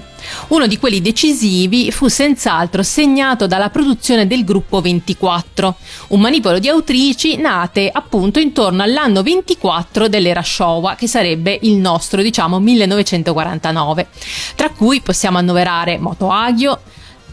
Uno 0.49 0.66
di 0.66 0.79
quelli 0.79 1.03
decisivi 1.03 1.90
fu 1.90 2.09
senz'altro 2.09 2.83
segnato 2.83 3.47
dalla 3.47 3.68
produzione 3.68 4.27
del 4.27 4.42
gruppo 4.42 4.81
24, 4.81 5.77
un 6.09 6.21
manipolo 6.21 6.59
di 6.59 6.68
autrici 6.68 7.37
nate 7.37 7.90
appunto 7.92 8.38
intorno 8.38 8.83
all'anno 8.83 9.23
24 9.23 10.09
dell'era 10.09 10.42
Showa, 10.42 10.95
che 10.95 11.09
sarebbe 11.09 11.59
il 11.61 11.75
nostro, 11.75 12.23
diciamo, 12.23 12.59
1949, 12.59 14.09
tra 14.55 14.71
cui 14.71 15.03
possiamo 15.03 15.37
annoverare 15.37 15.99
Moto 15.99 16.31
Agio, 16.31 16.81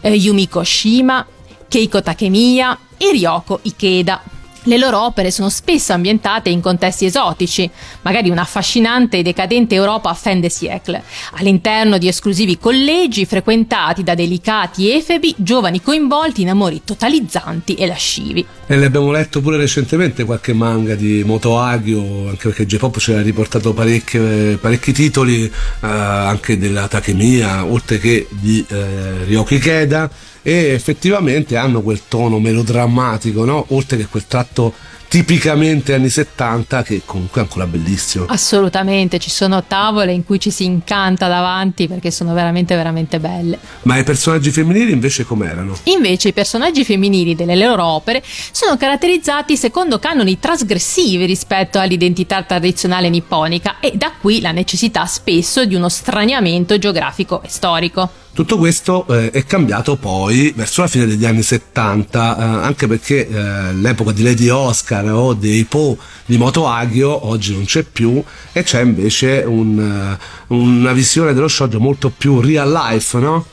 eh, 0.02 0.14
Yumiko 0.14 0.62
Shima, 0.62 1.26
Keiko 1.70 2.02
Takemiya 2.02 2.76
e 2.96 3.12
Ryoko 3.12 3.60
Ikeda. 3.62 4.20
Le 4.64 4.76
loro 4.76 5.04
opere 5.04 5.30
sono 5.30 5.48
spesso 5.48 5.92
ambientate 5.92 6.50
in 6.50 6.60
contesti 6.60 7.04
esotici, 7.04 7.70
magari 8.02 8.28
un'affascinante 8.28 9.18
e 9.18 9.22
decadente 9.22 9.76
Europa 9.76 10.12
fin 10.14 10.40
de 10.40 10.50
siècle, 10.50 11.02
all'interno 11.34 11.96
di 11.96 12.08
esclusivi 12.08 12.58
collegi 12.58 13.24
frequentati 13.24 14.02
da 14.02 14.16
delicati 14.16 14.90
efebi, 14.90 15.32
giovani 15.38 15.80
coinvolti 15.80 16.42
in 16.42 16.48
amori 16.48 16.82
totalizzanti 16.84 17.74
e 17.74 17.86
lascivi. 17.86 18.44
E 18.66 18.74
ne 18.74 18.86
abbiamo 18.86 19.12
letto 19.12 19.40
pure 19.40 19.56
recentemente 19.56 20.24
qualche 20.24 20.52
manga 20.52 20.96
di 20.96 21.22
Moto 21.24 21.56
Agio, 21.60 22.28
anche 22.28 22.48
perché 22.48 22.66
J-Pop 22.66 22.98
ci 22.98 23.12
ha 23.12 23.22
riportato 23.22 23.72
parecchi, 23.72 24.92
titoli, 24.92 25.44
eh, 25.44 25.52
anche 25.80 26.58
della 26.58 26.88
Takemiya, 26.88 27.64
oltre 27.64 27.98
che 27.98 28.26
di 28.28 28.64
eh, 28.68 29.24
Ryoki 29.24 29.54
Ikeda 29.54 30.10
e 30.42 30.72
effettivamente 30.72 31.56
hanno 31.56 31.82
quel 31.82 32.02
tono 32.08 32.38
melodrammatico, 32.38 33.44
no? 33.44 33.66
oltre 33.68 33.96
che 33.96 34.06
quel 34.06 34.26
tratto 34.26 34.74
tipicamente 35.10 35.92
anni 35.92 36.08
70 36.08 36.84
che 36.84 37.02
comunque 37.04 37.40
è 37.40 37.44
ancora 37.44 37.66
bellissimo. 37.66 38.26
Assolutamente, 38.28 39.18
ci 39.18 39.28
sono 39.28 39.64
tavole 39.64 40.12
in 40.12 40.24
cui 40.24 40.38
ci 40.38 40.52
si 40.52 40.62
incanta 40.62 41.26
davanti 41.26 41.88
perché 41.88 42.12
sono 42.12 42.32
veramente 42.32 42.76
veramente 42.76 43.18
belle. 43.18 43.58
Ma 43.82 43.98
i 43.98 44.04
personaggi 44.04 44.52
femminili 44.52 44.92
invece 44.92 45.24
com'erano? 45.24 45.76
Invece 45.84 46.28
i 46.28 46.32
personaggi 46.32 46.84
femminili 46.84 47.34
delle 47.34 47.56
loro 47.56 47.84
opere 47.86 48.22
sono 48.52 48.76
caratterizzati 48.76 49.56
secondo 49.56 49.98
canoni 49.98 50.38
trasgressivi 50.38 51.24
rispetto 51.24 51.80
all'identità 51.80 52.44
tradizionale 52.44 53.08
nipponica 53.08 53.80
e 53.80 53.94
da 53.96 54.12
qui 54.16 54.40
la 54.40 54.52
necessità 54.52 55.06
spesso 55.06 55.64
di 55.64 55.74
uno 55.74 55.88
straniamento 55.88 56.78
geografico 56.78 57.42
e 57.42 57.48
storico. 57.48 58.10
Tutto 58.32 58.58
questo 58.58 59.06
eh, 59.08 59.30
è 59.30 59.44
cambiato 59.44 59.96
poi 59.96 60.52
verso 60.54 60.82
la 60.82 60.86
fine 60.86 61.04
degli 61.04 61.26
anni 61.26 61.42
70, 61.42 62.38
eh, 62.38 62.42
anche 62.64 62.86
perché 62.86 63.28
eh, 63.28 63.72
l'epoca 63.74 64.12
di 64.12 64.22
Lady 64.22 64.48
Oscar 64.48 65.10
o 65.12 65.34
dei 65.34 65.64
Po 65.64 65.98
di 66.26 66.38
Moto 66.38 66.68
Agio 66.68 67.26
oggi 67.26 67.52
non 67.52 67.64
c'è 67.64 67.82
più 67.82 68.22
e 68.52 68.62
c'è 68.62 68.82
invece 68.82 69.42
un, 69.44 69.78
eh, 69.78 70.54
una 70.54 70.92
visione 70.92 71.34
dello 71.34 71.48
shoujo 71.48 71.80
molto 71.80 72.10
più 72.16 72.40
real 72.40 72.70
life, 72.70 73.18
no? 73.18 73.44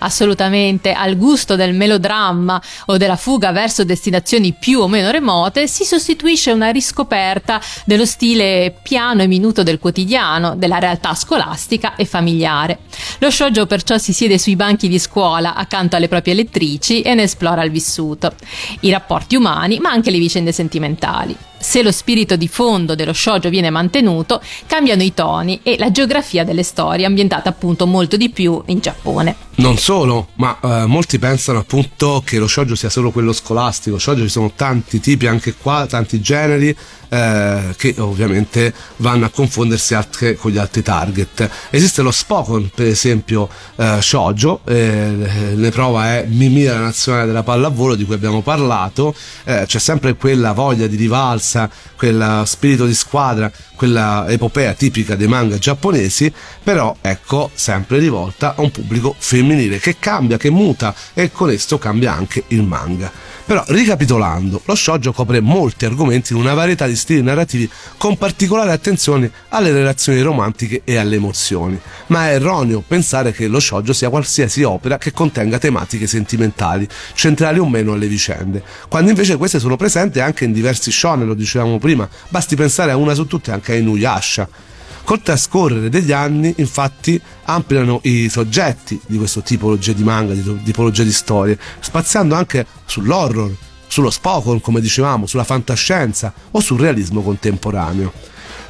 Assolutamente, 0.00 0.92
al 0.92 1.16
gusto 1.16 1.56
del 1.56 1.74
melodramma 1.74 2.60
o 2.86 2.96
della 2.96 3.16
fuga 3.16 3.52
verso 3.52 3.84
destinazioni 3.84 4.54
più 4.58 4.80
o 4.80 4.88
meno 4.88 5.10
remote 5.10 5.66
si 5.66 5.84
sostituisce 5.84 6.50
una 6.52 6.70
riscoperta 6.70 7.60
dello 7.84 8.06
stile 8.06 8.74
piano 8.82 9.22
e 9.22 9.26
minuto 9.26 9.62
del 9.62 9.78
quotidiano, 9.78 10.54
della 10.56 10.78
realtà 10.78 11.14
scolastica 11.14 11.96
e 11.96 12.04
familiare. 12.04 12.78
Lo 13.18 13.30
shoujo 13.30 13.66
perciò 13.66 13.98
si 13.98 14.12
siede 14.12 14.38
sui 14.38 14.56
banchi 14.56 14.88
di 14.88 14.98
scuola 14.98 15.54
accanto 15.54 15.96
alle 15.96 16.08
proprie 16.08 16.34
lettrici 16.34 17.02
e 17.02 17.14
ne 17.14 17.22
esplora 17.22 17.62
il 17.62 17.70
vissuto, 17.70 18.32
i 18.80 18.90
rapporti 18.90 19.36
umani 19.36 19.78
ma 19.78 19.90
anche 19.90 20.10
le 20.10 20.18
vicende 20.18 20.52
sentimentali. 20.52 21.47
Se 21.60 21.82
lo 21.82 21.90
spirito 21.90 22.36
di 22.36 22.48
fondo 22.48 22.94
dello 22.94 23.12
shoujo 23.12 23.48
viene 23.50 23.70
mantenuto, 23.70 24.40
cambiano 24.66 25.02
i 25.02 25.12
toni 25.12 25.60
e 25.62 25.76
la 25.76 25.90
geografia 25.90 26.44
delle 26.44 26.62
storie, 26.62 27.04
ambientate 27.04 27.48
appunto 27.48 27.86
molto 27.86 28.16
di 28.16 28.30
più 28.30 28.62
in 28.66 28.78
Giappone. 28.78 29.36
Non 29.56 29.76
solo, 29.76 30.28
ma 30.34 30.56
eh, 30.62 30.86
molti 30.86 31.18
pensano 31.18 31.58
appunto 31.58 32.22
che 32.24 32.38
lo 32.38 32.46
shoujo 32.46 32.76
sia 32.76 32.88
solo 32.88 33.10
quello 33.10 33.32
scolastico. 33.32 33.98
Shoujo 33.98 34.22
ci 34.22 34.28
sono 34.28 34.52
tanti 34.54 35.00
tipi 35.00 35.26
anche 35.26 35.54
qua, 35.54 35.86
tanti 35.88 36.20
generi 36.20 36.76
eh, 37.08 37.74
che 37.76 37.94
ovviamente 37.98 38.72
vanno 38.96 39.26
a 39.26 39.30
confondersi 39.30 39.94
anche 39.94 40.36
con 40.36 40.50
gli 40.50 40.58
altri 40.58 40.82
target. 40.82 41.50
Esiste 41.70 42.02
lo 42.02 42.10
Spokon, 42.10 42.70
per 42.74 42.86
esempio, 42.86 43.48
eh, 43.76 43.98
shoujo, 44.00 44.60
eh, 44.64 45.52
ne 45.54 45.70
prova 45.70 46.14
è 46.14 46.26
Mimi 46.28 46.64
la 46.64 46.78
nazionale 46.78 47.26
della 47.26 47.42
pallavolo 47.42 47.94
di 47.94 48.04
cui 48.04 48.14
abbiamo 48.14 48.42
parlato, 48.42 49.14
eh, 49.44 49.64
c'è 49.66 49.78
sempre 49.78 50.14
quella 50.14 50.52
voglia 50.52 50.86
di 50.86 50.96
rivalsa, 50.96 51.68
quel 51.96 52.42
spirito 52.44 52.86
di 52.86 52.94
squadra, 52.94 53.50
quella 53.74 54.26
epopea 54.28 54.74
tipica 54.74 55.16
dei 55.16 55.28
manga 55.28 55.58
giapponesi, 55.58 56.32
però 56.62 56.96
ecco 57.00 57.50
sempre 57.54 57.98
rivolta 57.98 58.54
a 58.56 58.60
un 58.60 58.70
pubblico 58.70 59.14
femminile 59.18 59.78
che 59.78 59.96
cambia, 59.98 60.36
che 60.36 60.50
muta 60.50 60.94
e 61.14 61.30
con 61.32 61.46
questo 61.48 61.78
cambia 61.78 62.12
anche 62.12 62.44
il 62.48 62.62
manga. 62.62 63.10
Però 63.48 63.64
ricapitolando, 63.68 64.60
lo 64.66 64.74
shoujo 64.74 65.10
copre 65.14 65.40
molti 65.40 65.86
argomenti 65.86 66.34
in 66.34 66.38
una 66.38 66.52
varietà 66.52 66.86
di 66.86 66.94
stili 66.94 67.22
narrativi 67.22 67.66
con 67.96 68.18
particolare 68.18 68.72
attenzione 68.72 69.30
alle 69.48 69.72
relazioni 69.72 70.20
romantiche 70.20 70.82
e 70.84 70.98
alle 70.98 71.16
emozioni, 71.16 71.80
ma 72.08 72.28
è 72.28 72.34
erroneo 72.34 72.84
pensare 72.86 73.32
che 73.32 73.48
lo 73.48 73.58
shoujo 73.58 73.94
sia 73.94 74.10
qualsiasi 74.10 74.64
opera 74.64 74.98
che 74.98 75.12
contenga 75.12 75.58
tematiche 75.58 76.06
sentimentali, 76.06 76.86
centrali 77.14 77.58
o 77.58 77.66
meno 77.66 77.94
alle 77.94 78.06
vicende, 78.06 78.62
quando 78.86 79.08
invece 79.08 79.38
queste 79.38 79.58
sono 79.58 79.76
presenti 79.76 80.20
anche 80.20 80.44
in 80.44 80.52
diversi 80.52 80.90
shonen, 80.90 81.26
lo 81.26 81.32
dicevamo 81.32 81.78
prima, 81.78 82.06
basti 82.28 82.54
pensare 82.54 82.90
a 82.90 82.96
una 82.96 83.14
su 83.14 83.26
tutte 83.26 83.50
anche 83.50 83.72
a 83.72 83.76
Inuyasha. 83.76 84.67
Col 85.08 85.22
trascorrere 85.22 85.88
degli 85.88 86.12
anni, 86.12 86.52
infatti, 86.58 87.18
ampliano 87.44 88.00
i 88.02 88.28
soggetti 88.28 89.00
di 89.06 89.16
questo 89.16 89.40
tipologia 89.40 89.94
di 89.94 90.02
manga, 90.02 90.34
di 90.34 90.62
tipologia 90.62 91.02
di 91.02 91.12
storie, 91.12 91.58
spaziando 91.80 92.34
anche 92.34 92.66
sull'horror, 92.84 93.50
sullo 93.86 94.10
spokon, 94.10 94.60
come 94.60 94.82
dicevamo, 94.82 95.24
sulla 95.24 95.44
fantascienza 95.44 96.30
o 96.50 96.60
sul 96.60 96.78
realismo 96.78 97.22
contemporaneo. 97.22 98.12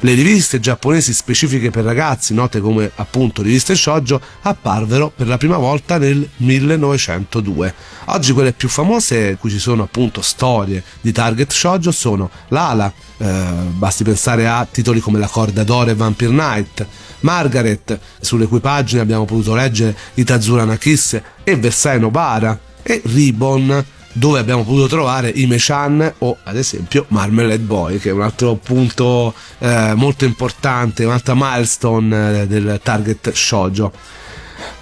Le 0.01 0.13
riviste 0.13 0.61
giapponesi 0.61 1.13
specifiche 1.13 1.71
per 1.71 1.83
ragazzi, 1.83 2.33
note 2.33 2.61
come 2.61 2.89
appunto 2.95 3.41
riviste 3.41 3.75
shoujo, 3.75 4.21
apparvero 4.43 5.11
per 5.13 5.27
la 5.27 5.37
prima 5.37 5.57
volta 5.57 5.97
nel 5.97 6.25
1902. 6.37 7.73
Oggi 8.05 8.31
quelle 8.31 8.53
più 8.53 8.69
famose, 8.69 9.31
in 9.31 9.37
cui 9.37 9.49
ci 9.49 9.59
sono 9.59 9.83
appunto 9.83 10.21
storie 10.21 10.81
di 11.01 11.11
target 11.11 11.51
shoujo, 11.51 11.91
sono 11.91 12.29
Lala, 12.47 12.93
eh, 13.17 13.43
basti 13.71 14.05
pensare 14.05 14.47
a 14.47 14.65
titoli 14.71 15.01
come 15.01 15.19
La 15.19 15.27
corda 15.27 15.65
d'oro 15.65 15.89
e 15.89 15.95
Vampire 15.95 16.31
Night, 16.31 16.87
Margaret, 17.19 17.99
sulle 18.21 18.47
cui 18.47 18.61
pagine 18.61 19.01
abbiamo 19.01 19.25
potuto 19.25 19.53
leggere 19.53 19.97
Itazura 20.13 20.63
Nakisse 20.63 21.21
e 21.43 21.57
Versailles 21.57 22.01
Nobara, 22.01 22.57
e 22.81 23.01
Ribbon, 23.03 23.85
dove 24.13 24.39
abbiamo 24.39 24.63
potuto 24.63 24.87
trovare 24.87 25.29
Ime-chan 25.29 26.13
o 26.19 26.37
ad 26.43 26.57
esempio 26.57 27.05
Marmalade 27.09 27.59
Boy 27.59 27.97
che 27.99 28.09
è 28.09 28.13
un 28.13 28.21
altro 28.21 28.55
punto 28.55 29.33
eh, 29.59 29.93
molto 29.95 30.25
importante, 30.25 31.05
un'altra 31.05 31.33
milestone 31.35 32.41
eh, 32.41 32.47
del 32.47 32.79
target 32.83 33.31
shoujo. 33.31 33.91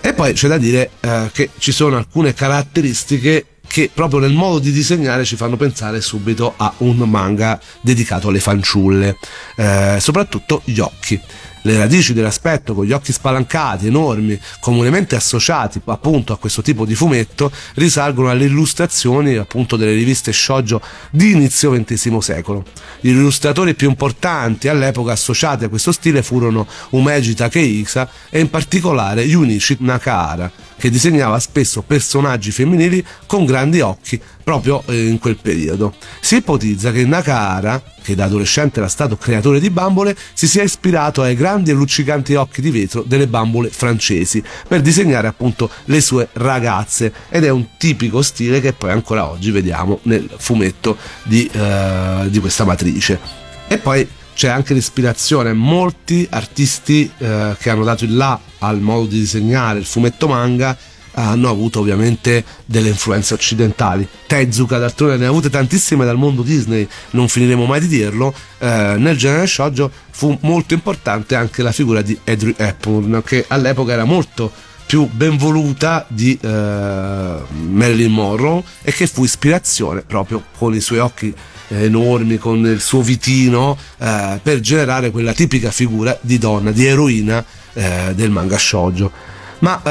E 0.02 0.14
poi 0.14 0.34
c'è 0.34 0.48
da 0.48 0.58
dire 0.58 0.92
eh, 1.00 1.30
che 1.34 1.50
ci 1.58 1.72
sono 1.72 1.98
alcune 1.98 2.34
caratteristiche 2.34 3.46
che 3.68 3.92
proprio 3.94 4.22
nel 4.22 4.32
modo 4.32 4.60
di 4.60 4.72
disegnare 4.72 5.26
ci 5.26 5.36
fanno 5.36 5.58
pensare 5.58 6.00
subito 6.02 6.54
a 6.56 6.74
un 6.78 6.98
manga 6.98 7.60
dedicato 7.82 8.30
alle 8.30 8.40
fanciulle, 8.40 9.18
eh, 9.58 9.98
soprattutto 10.00 10.62
gli 10.64 10.80
occhi. 10.80 11.20
Le 11.68 11.78
radici 11.78 12.14
dell'aspetto 12.14 12.74
con 12.74 12.86
gli 12.86 12.94
occhi 12.94 13.12
spalancati, 13.12 13.88
enormi, 13.88 14.40
comunemente 14.62 15.18
associati 15.18 15.82
appunto 15.84 16.32
a 16.32 16.38
questo 16.38 16.62
tipo 16.62 16.86
di 16.86 16.96
fumetto, 16.96 17.52
risalgono 17.74 18.30
alle 18.30 18.46
illustrazioni 18.46 19.36
appunto 19.36 19.76
delle 19.76 19.92
riviste 19.92 20.32
shoujo 20.32 20.80
di 21.10 21.32
inizio 21.32 21.72
XX 21.72 22.20
secolo. 22.20 22.64
Gli 23.02 23.10
illustratori 23.10 23.74
più 23.74 23.90
importanti 23.90 24.70
all'epoca 24.70 25.12
associati 25.12 25.66
a 25.66 25.68
questo 25.68 25.92
stile 25.92 26.24
furono 26.24 26.66
Umeji 26.92 27.36
Takehisa 27.36 28.10
e 28.30 28.40
in 28.40 28.50
particolare 28.50 29.26
Junichi 29.26 29.76
Nakahara, 29.82 30.50
che 30.78 30.90
disegnava 30.90 31.38
spesso 31.38 31.82
personaggi 31.82 32.52
femminili 32.52 33.06
con 33.26 33.44
grandi 33.44 33.82
occhi 33.82 34.22
proprio 34.48 34.82
eh, 34.86 35.08
in 35.08 35.20
quel 35.20 35.36
periodo. 35.36 35.94
Si 36.22 36.38
ipotizza 36.38 36.94
che 36.94 37.04
Nakahara, 37.04 37.84
che 38.02 38.16
da 38.16 38.24
adolescente 38.24 38.80
era 38.80 38.88
stato 38.88 39.18
creatore 39.18 39.60
di 39.60 39.70
bambole, 39.70 40.16
si 40.34 40.48
sia 40.48 40.64
ispirato 40.64 41.22
ai 41.22 41.36
grandi 41.36 41.72
e 41.72 41.74
luccicanti 41.74 42.34
occhi 42.36 42.62
di 42.62 42.72
vetro 42.72 43.04
delle 43.06 43.28
bambole 43.28 43.70
francesi 43.70 44.42
per 44.66 44.80
disegnare 44.80 45.28
appunto 45.28 45.70
le 45.86 46.00
sue 46.00 46.30
ragazze 46.32 47.12
ed 47.28 47.44
è 47.44 47.50
un 47.50 47.76
tipico 47.78 48.22
stile 48.22 48.62
che 48.62 48.72
poi 48.72 48.92
ancora 48.92 49.30
oggi 49.30 49.52
vediamo 49.52 50.00
nel 50.04 50.30
fumetto 50.38 50.96
di, 51.24 51.50
eh, 51.52 52.28
di 52.30 52.40
questa 52.40 52.64
matrice. 52.64 53.20
E 53.68 53.78
poi 53.80 54.08
c'è 54.34 54.48
anche 54.48 54.74
l'ispirazione. 54.74 55.52
Molti 55.52 56.26
artisti 56.30 57.12
eh, 57.18 57.54
che 57.60 57.70
hanno 57.70 57.84
dato 57.84 58.06
il 58.06 58.16
là 58.16 58.40
al 58.60 58.80
modo 58.80 59.08
di 59.08 59.20
disegnare 59.20 59.80
il 59.80 59.86
fumetto 59.86 60.30
manga 60.30 60.78
hanno 61.24 61.50
avuto 61.50 61.80
ovviamente 61.80 62.44
delle 62.66 62.90
influenze 62.90 63.34
occidentali. 63.34 64.08
Tezuka 64.28 64.78
d'altronde 64.78 65.18
ne 65.18 65.26
ha 65.26 65.30
avute 65.30 65.50
tantissime 65.50 66.06
dal 66.06 66.18
mondo 66.18 66.44
Disney, 66.44 66.88
non 67.12 67.28
finiremo 67.28 67.66
mai 67.66 67.80
di 67.80 67.88
dirlo. 67.88 68.34
Eh, 68.60 68.96
nel 68.98 69.18
genere 69.18 69.48
shoujo 69.48 69.92
fu 70.12 70.38
molto 70.42 70.74
importante 70.74 71.36
anche 71.36 71.64
la 71.64 71.72
figura 71.72 72.02
di 72.02 72.18
Audrey 72.24 72.54
Hepburn, 72.56 73.22
che 73.26 73.46
all'epoca 73.48 73.94
era 73.94 74.06
molto 74.06 74.52
più 74.86 75.10
ben 75.12 75.38
voluta 75.38 76.06
di 76.08 76.38
eh, 76.40 76.48
Marilyn 76.48 78.12
Monroe 78.12 78.64
e 78.82 78.94
che 78.94 79.06
fu 79.06 79.26
ispirazione 79.26 80.02
proprio 80.02 80.44
con 80.58 80.74
i 80.74 80.80
suoi 80.80 81.00
occhi 81.00 81.34
eh, 81.68 81.84
enormi, 81.84 82.38
con 82.38 82.66
il 82.66 82.80
suo 82.80 83.02
vitino, 83.02 83.78
eh, 83.98 84.40
per 84.42 84.60
generare 84.60 85.12
quella 85.12 85.34
tipica 85.34 85.72
figura 85.72 86.18
di 86.22 86.38
donna, 86.38 86.72
di 86.72 86.86
eroina 86.86 87.44
eh, 87.74 88.14
del 88.16 88.30
manga 88.30 88.58
shoujo. 88.58 89.12
Ma 89.60 89.82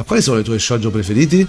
eh, 0.00 0.04
quali 0.04 0.22
sono 0.22 0.38
i 0.38 0.42
tuoi 0.42 0.58
shoujo 0.58 0.90
preferiti? 0.90 1.46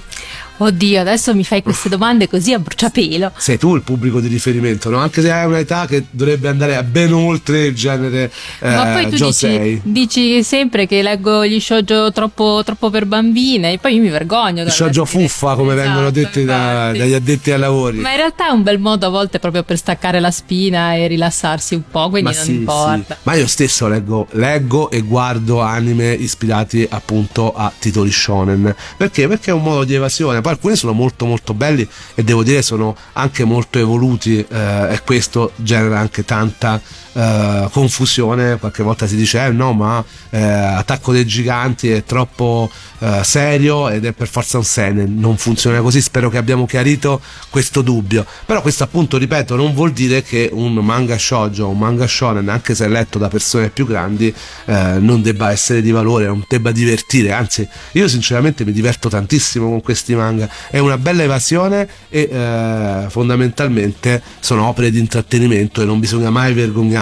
Oddio, 0.61 0.99
adesso 0.99 1.33
mi 1.33 1.43
fai 1.45 1.61
queste 1.63 1.87
domande 1.87 2.27
così 2.27 2.51
a 2.53 2.59
bruciapelo. 2.59 3.31
Sei 3.37 3.57
tu 3.57 3.75
il 3.75 3.81
pubblico 3.81 4.19
di 4.19 4.27
riferimento, 4.27 4.89
no? 4.89 4.97
Anche 4.97 5.21
se 5.21 5.31
hai 5.31 5.45
un'età 5.45 5.85
che 5.87 6.05
dovrebbe 6.09 6.49
andare 6.49 6.81
ben 6.83 7.13
oltre 7.13 7.65
il 7.67 7.75
genere 7.75 8.29
eh, 8.59 8.69
Ma 8.69 8.85
poi 8.87 9.09
tu 9.09 9.25
dici, 9.25 9.79
dici 9.83 10.43
sempre 10.43 10.85
che 10.85 11.01
leggo 11.01 11.45
gli 11.45 11.59
shoujo 11.59 12.11
troppo, 12.11 12.61
troppo 12.65 12.89
per 12.89 13.05
bambine 13.05 13.71
e 13.73 13.77
poi 13.77 13.95
io 13.95 14.01
mi 14.01 14.09
vergogno. 14.09 14.63
Il 14.63 14.71
shoujo 14.71 15.05
fuffa, 15.05 15.55
come 15.55 15.75
vengono 15.75 16.07
Esatto, 16.07 16.19
detti 16.19 16.43
da- 16.45 16.91
dagli 16.91 17.13
addetti 17.13 17.51
ai 17.51 17.59
lavori. 17.59 17.97
Ma 17.99 18.11
in 18.11 18.17
realtà 18.17 18.49
è 18.49 18.51
un 18.51 18.63
bel 18.63 18.79
modo 18.79 19.05
a 19.07 19.09
volte 19.09 19.39
proprio 19.39 19.63
per 19.63 19.77
staccare 19.77 20.19
la 20.19 20.31
spina 20.31 20.93
e 20.95 21.07
rilassarsi 21.07 21.75
un 21.75 21.83
po', 21.89 22.09
quindi 22.09 22.29
Ma 22.31 22.35
non 22.35 22.45
sì, 22.45 22.51
importa. 22.55 23.13
sì. 23.15 23.19
Ma 23.23 23.33
io 23.35 23.47
stesso 23.47 23.87
leggo, 23.87 24.27
leggo 24.31 24.89
e 24.91 25.01
guardo 25.01 25.61
anime 25.61 26.11
ispirati 26.13 26.85
appunto 26.89 27.53
a 27.53 27.71
titoli 27.77 28.11
shonen. 28.11 28.75
Perché? 28.97 29.27
Perché 29.27 29.51
è 29.51 29.53
un 29.53 29.63
modo 29.63 29.83
di 29.85 29.93
evasione. 29.93 30.41
Poi 30.49 30.57
alcuni 30.57 30.75
sono 30.75 30.93
molto 30.93 31.25
molto 31.25 31.53
belli 31.53 31.87
e 32.15 32.23
devo 32.23 32.43
dire 32.43 32.63
sono 32.63 32.95
anche 33.13 33.43
molto 33.43 33.77
evoluti 33.77 34.39
eh, 34.39 34.93
e 34.93 35.01
questo 35.05 35.51
genera 35.57 35.99
anche 35.99 36.25
tanta 36.25 36.81
eh, 37.13 37.67
confusione. 37.71 38.57
Qualche 38.59 38.83
volta 38.83 39.07
si 39.07 39.15
dice 39.15 39.45
eh 39.45 39.49
no 39.49 39.73
ma 39.73 40.03
eh, 40.29 40.39
Attacco 40.39 41.11
dei 41.11 41.25
Giganti 41.25 41.89
è 41.89 42.03
troppo 42.03 42.69
eh, 42.99 43.21
serio 43.23 43.89
ed 43.89 44.05
è 44.05 44.11
per 44.11 44.27
forza 44.27 44.57
un 44.57 44.63
seinen. 44.63 45.17
Non 45.17 45.37
funziona 45.37 45.81
così, 45.81 46.01
spero 46.01 46.29
che 46.29 46.37
abbiamo 46.37 46.65
chiarito 46.65 47.21
questo 47.49 47.81
dubbio. 47.81 48.25
Però 48.45 48.61
questo 48.61 48.83
appunto, 48.83 49.17
ripeto, 49.17 49.55
non 49.55 49.73
vuol 49.73 49.91
dire 49.91 50.21
che 50.21 50.49
un 50.51 50.73
manga 50.73 51.17
shoujo 51.17 51.67
un 51.69 51.77
manga 51.77 52.07
shonen, 52.07 52.47
anche 52.49 52.75
se 52.75 52.87
letto 52.87 53.17
da 53.17 53.27
persone 53.27 53.69
più 53.69 53.85
grandi, 53.85 54.33
eh, 54.65 54.97
non 54.99 55.21
debba 55.21 55.51
essere 55.51 55.81
di 55.81 55.91
valore, 55.91 56.25
non 56.25 56.43
debba 56.47 56.71
divertire. 56.71 57.31
Anzi, 57.31 57.67
io 57.93 58.07
sinceramente 58.07 58.63
mi 58.65 58.71
diverto 58.71 59.09
tantissimo 59.09 59.67
con 59.69 59.81
questi 59.81 60.15
manga. 60.15 60.49
È 60.69 60.77
una 60.77 60.97
bella 60.97 61.23
evasione 61.23 61.87
e 62.09 63.07
fondamentalmente 63.09 64.21
sono 64.39 64.67
opere 64.67 64.91
di 64.91 64.99
intrattenimento 64.99 65.81
e 65.81 65.85
non 65.85 65.99
bisogna 65.99 66.29
mai 66.29 66.53
vergognarsi 66.53 66.98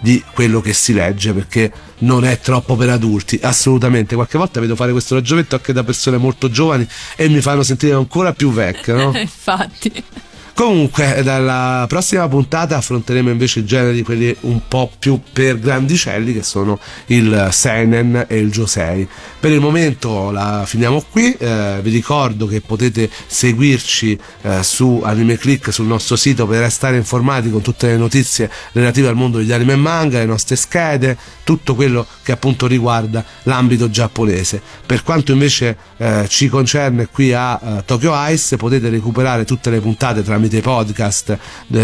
di 0.00 0.22
quello 0.32 0.60
che 0.60 0.72
si 0.72 0.92
legge 0.92 1.32
perché 1.32 1.72
non 1.98 2.24
è 2.24 2.38
troppo 2.38 2.76
per 2.76 2.90
adulti, 2.90 3.38
assolutamente. 3.42 4.14
Qualche 4.14 4.38
volta 4.38 4.60
vedo 4.60 4.76
fare 4.76 4.92
questo 4.92 5.14
ragionamento 5.14 5.56
anche 5.56 5.72
da 5.72 5.82
persone 5.82 6.16
molto 6.16 6.50
giovani 6.50 6.86
e 7.16 7.28
mi 7.28 7.40
fanno 7.40 7.62
sentire 7.62 7.94
ancora 7.94 8.32
più 8.32 8.52
vecchio, 8.52 8.96
no? 8.96 9.12
Infatti. 9.18 10.04
Comunque, 10.54 11.22
dalla 11.24 11.84
prossima 11.88 12.28
puntata 12.28 12.76
affronteremo 12.76 13.28
invece 13.28 13.58
i 13.58 13.64
generi 13.64 14.02
quelli 14.02 14.34
un 14.42 14.60
po' 14.68 14.88
più 14.96 15.20
per 15.32 15.58
grandicelli, 15.58 16.32
che 16.32 16.44
sono 16.44 16.78
il 17.06 17.48
Seinen 17.50 18.26
e 18.28 18.38
il 18.38 18.52
Josei. 18.52 19.06
Per 19.40 19.50
il 19.50 19.58
momento 19.58 20.30
la 20.30 20.62
finiamo 20.64 21.04
qui. 21.10 21.34
eh, 21.36 21.80
vi 21.82 21.90
ricordo 21.90 22.46
che 22.46 22.60
potete 22.60 23.10
seguirci 23.26 24.16
eh, 24.42 24.62
su 24.62 25.02
Anime 25.04 25.36
Click 25.36 25.72
sul 25.72 25.86
nostro 25.86 26.14
sito 26.14 26.46
per 26.46 26.60
restare 26.60 26.96
informati 26.96 27.50
con 27.50 27.60
tutte 27.60 27.88
le 27.88 27.96
notizie 27.96 28.48
relative 28.72 29.08
al 29.08 29.16
mondo 29.16 29.38
degli 29.38 29.52
anime 29.52 29.72
e 29.72 29.76
manga, 29.76 30.18
le 30.20 30.24
nostre 30.24 30.54
schede, 30.54 31.18
tutto 31.42 31.74
quello 31.74 32.06
che 32.22 32.30
appunto 32.30 32.68
riguarda 32.68 33.24
l'ambito 33.42 33.90
giapponese. 33.90 34.62
Per 34.86 35.02
quanto 35.02 35.32
invece 35.32 35.76
eh, 35.96 36.26
ci 36.28 36.48
concerne 36.48 37.08
qui 37.10 37.32
a 37.32 37.60
eh, 37.60 37.84
Tokyo 37.84 38.12
Ice, 38.28 38.56
potete 38.56 38.88
recuperare 38.88 39.44
tutte 39.44 39.70
le 39.70 39.80
puntate 39.80 40.22
tramite 40.22 40.42
podcast 40.60 41.30
eh, 41.30 41.38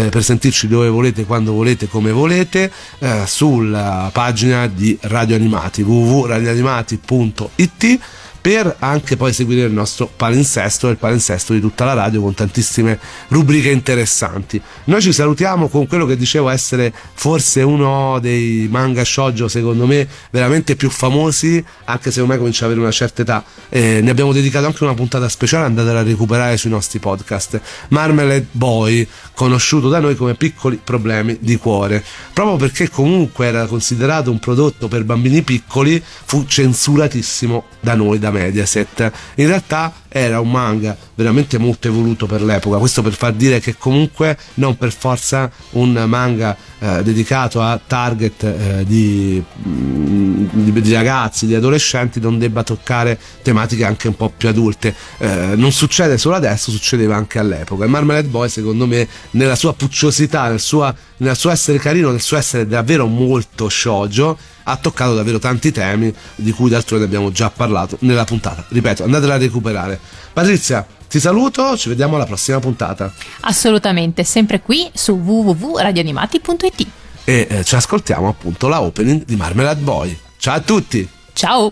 per 0.09 0.23
sentirci 0.23 0.67
dove 0.67 0.89
volete, 0.89 1.25
quando 1.25 1.53
volete, 1.53 1.87
come 1.87 2.11
volete, 2.11 2.71
eh, 2.99 3.23
sulla 3.25 4.11
pagina 4.13 4.67
di 4.67 4.95
Radio 5.01 5.35
Animati 5.35 5.81
www.radioanimati.it 5.81 7.99
per 8.41 8.75
anche 8.79 9.15
poi 9.15 9.31
seguire 9.33 9.67
il 9.67 9.71
nostro 9.71 10.11
palinsesto 10.13 10.87
e 10.87 10.91
il 10.91 10.97
palinsesto 10.97 11.53
di 11.53 11.61
tutta 11.61 11.85
la 11.85 11.93
radio 11.93 12.21
con 12.21 12.33
tantissime 12.33 12.99
rubriche 13.27 13.69
interessanti. 13.69 14.59
Noi 14.85 14.99
ci 14.99 15.13
salutiamo 15.13 15.67
con 15.67 15.85
quello 15.85 16.07
che 16.07 16.17
dicevo 16.17 16.49
essere 16.49 16.91
forse 17.13 17.61
uno 17.61 18.17
dei 18.19 18.67
manga 18.69 19.03
shoujo 19.03 19.47
secondo 19.47 19.85
me 19.85 20.07
veramente 20.31 20.75
più 20.75 20.89
famosi, 20.89 21.63
anche 21.85 22.09
se 22.09 22.21
ormai 22.21 22.37
comincia 22.37 22.65
ad 22.65 22.71
avere 22.71 22.81
una 22.81 22.91
certa 22.91 23.21
età. 23.21 23.43
Eh, 23.69 23.99
ne 24.01 24.09
abbiamo 24.09 24.33
dedicato 24.33 24.65
anche 24.65 24.83
una 24.83 24.95
puntata 24.95 25.29
speciale, 25.29 25.65
andatela 25.65 25.99
a 25.99 26.03
recuperare 26.03 26.57
sui 26.57 26.71
nostri 26.71 26.97
podcast. 26.97 27.61
Marmalade 27.89 28.47
Boy, 28.51 29.07
conosciuto 29.35 29.87
da 29.87 29.99
noi 29.99 30.15
come 30.15 30.33
piccoli 30.33 30.79
problemi 30.83 31.37
di 31.39 31.57
cuore, 31.57 32.03
proprio 32.33 32.55
perché 32.55 32.89
comunque 32.89 33.45
era 33.45 33.67
considerato 33.67 34.31
un 34.31 34.39
prodotto 34.39 34.87
per 34.87 35.03
bambini 35.03 35.43
piccoli, 35.43 36.01
fu 36.03 36.45
censuratissimo 36.47 37.65
da 37.79 37.93
noi, 37.93 38.17
da 38.17 38.30
Mediaset. 38.31 39.11
In 39.35 39.47
realtà 39.47 39.93
era 40.13 40.41
un 40.41 40.51
manga 40.51 40.97
veramente 41.15 41.57
molto 41.57 41.87
evoluto 41.87 42.25
per 42.25 42.41
l'epoca, 42.41 42.77
questo 42.79 43.01
per 43.01 43.13
far 43.13 43.31
dire 43.31 43.61
che 43.61 43.77
comunque 43.77 44.37
non 44.55 44.75
per 44.75 44.91
forza 44.91 45.49
un 45.71 46.03
manga 46.05 46.57
eh, 46.79 47.01
dedicato 47.01 47.61
a 47.61 47.79
target 47.85 48.43
eh, 48.43 48.83
di, 48.85 49.41
mm, 49.67 50.45
di- 50.51 50.81
di 50.81 50.93
ragazzi, 50.93 51.45
di 51.45 51.55
adolescenti 51.55 52.19
non 52.19 52.37
debba 52.37 52.63
toccare 52.63 53.17
tematiche 53.41 53.85
anche 53.85 54.09
un 54.09 54.17
po' 54.17 54.33
più 54.35 54.49
adulte. 54.49 54.93
Eh, 55.17 55.53
non 55.55 55.71
succede 55.71 56.17
solo 56.17 56.35
adesso, 56.35 56.71
succedeva 56.71 57.15
anche 57.15 57.39
all'epoca. 57.39 57.85
E 57.85 57.87
Marmalade 57.87 58.27
Boy 58.27 58.49
secondo 58.49 58.85
me 58.85 59.07
nella 59.31 59.55
sua 59.55 59.73
pucciosità, 59.73 60.49
nel, 60.49 60.59
sua- 60.59 60.93
nel 61.17 61.37
suo 61.37 61.51
essere 61.51 61.77
carino, 61.77 62.11
nel 62.11 62.21
suo 62.21 62.35
essere 62.35 62.67
davvero 62.67 63.05
molto 63.05 63.69
shoujo, 63.69 64.37
ha 64.63 64.77
toccato 64.77 65.15
davvero 65.15 65.39
tanti 65.39 65.71
temi 65.71 66.13
di 66.35 66.51
cui 66.51 66.69
d'altronde 66.69 67.05
abbiamo 67.05 67.31
già 67.31 67.49
parlato 67.49 67.97
nella 68.01 68.25
puntata. 68.25 68.65
Ripeto, 68.67 69.03
andatela 69.03 69.35
a 69.35 69.37
recuperare. 69.37 69.99
Patrizia, 70.33 70.85
ti 71.09 71.19
saluto, 71.19 71.75
ci 71.77 71.89
vediamo 71.89 72.15
alla 72.15 72.25
prossima 72.25 72.59
puntata 72.59 73.11
Assolutamente, 73.41 74.23
sempre 74.23 74.61
qui 74.61 74.89
su 74.93 75.13
www.radioanimati.it. 75.13 76.87
e 77.25 77.47
eh, 77.49 77.63
ci 77.63 77.75
ascoltiamo 77.75 78.27
appunto 78.29 78.67
la 78.67 78.81
opening 78.81 79.25
di 79.25 79.35
Marmalade 79.35 79.81
Boy. 79.81 80.17
Ciao 80.37 80.55
a 80.55 80.59
tutti! 80.61 81.07
Ciao! 81.33 81.71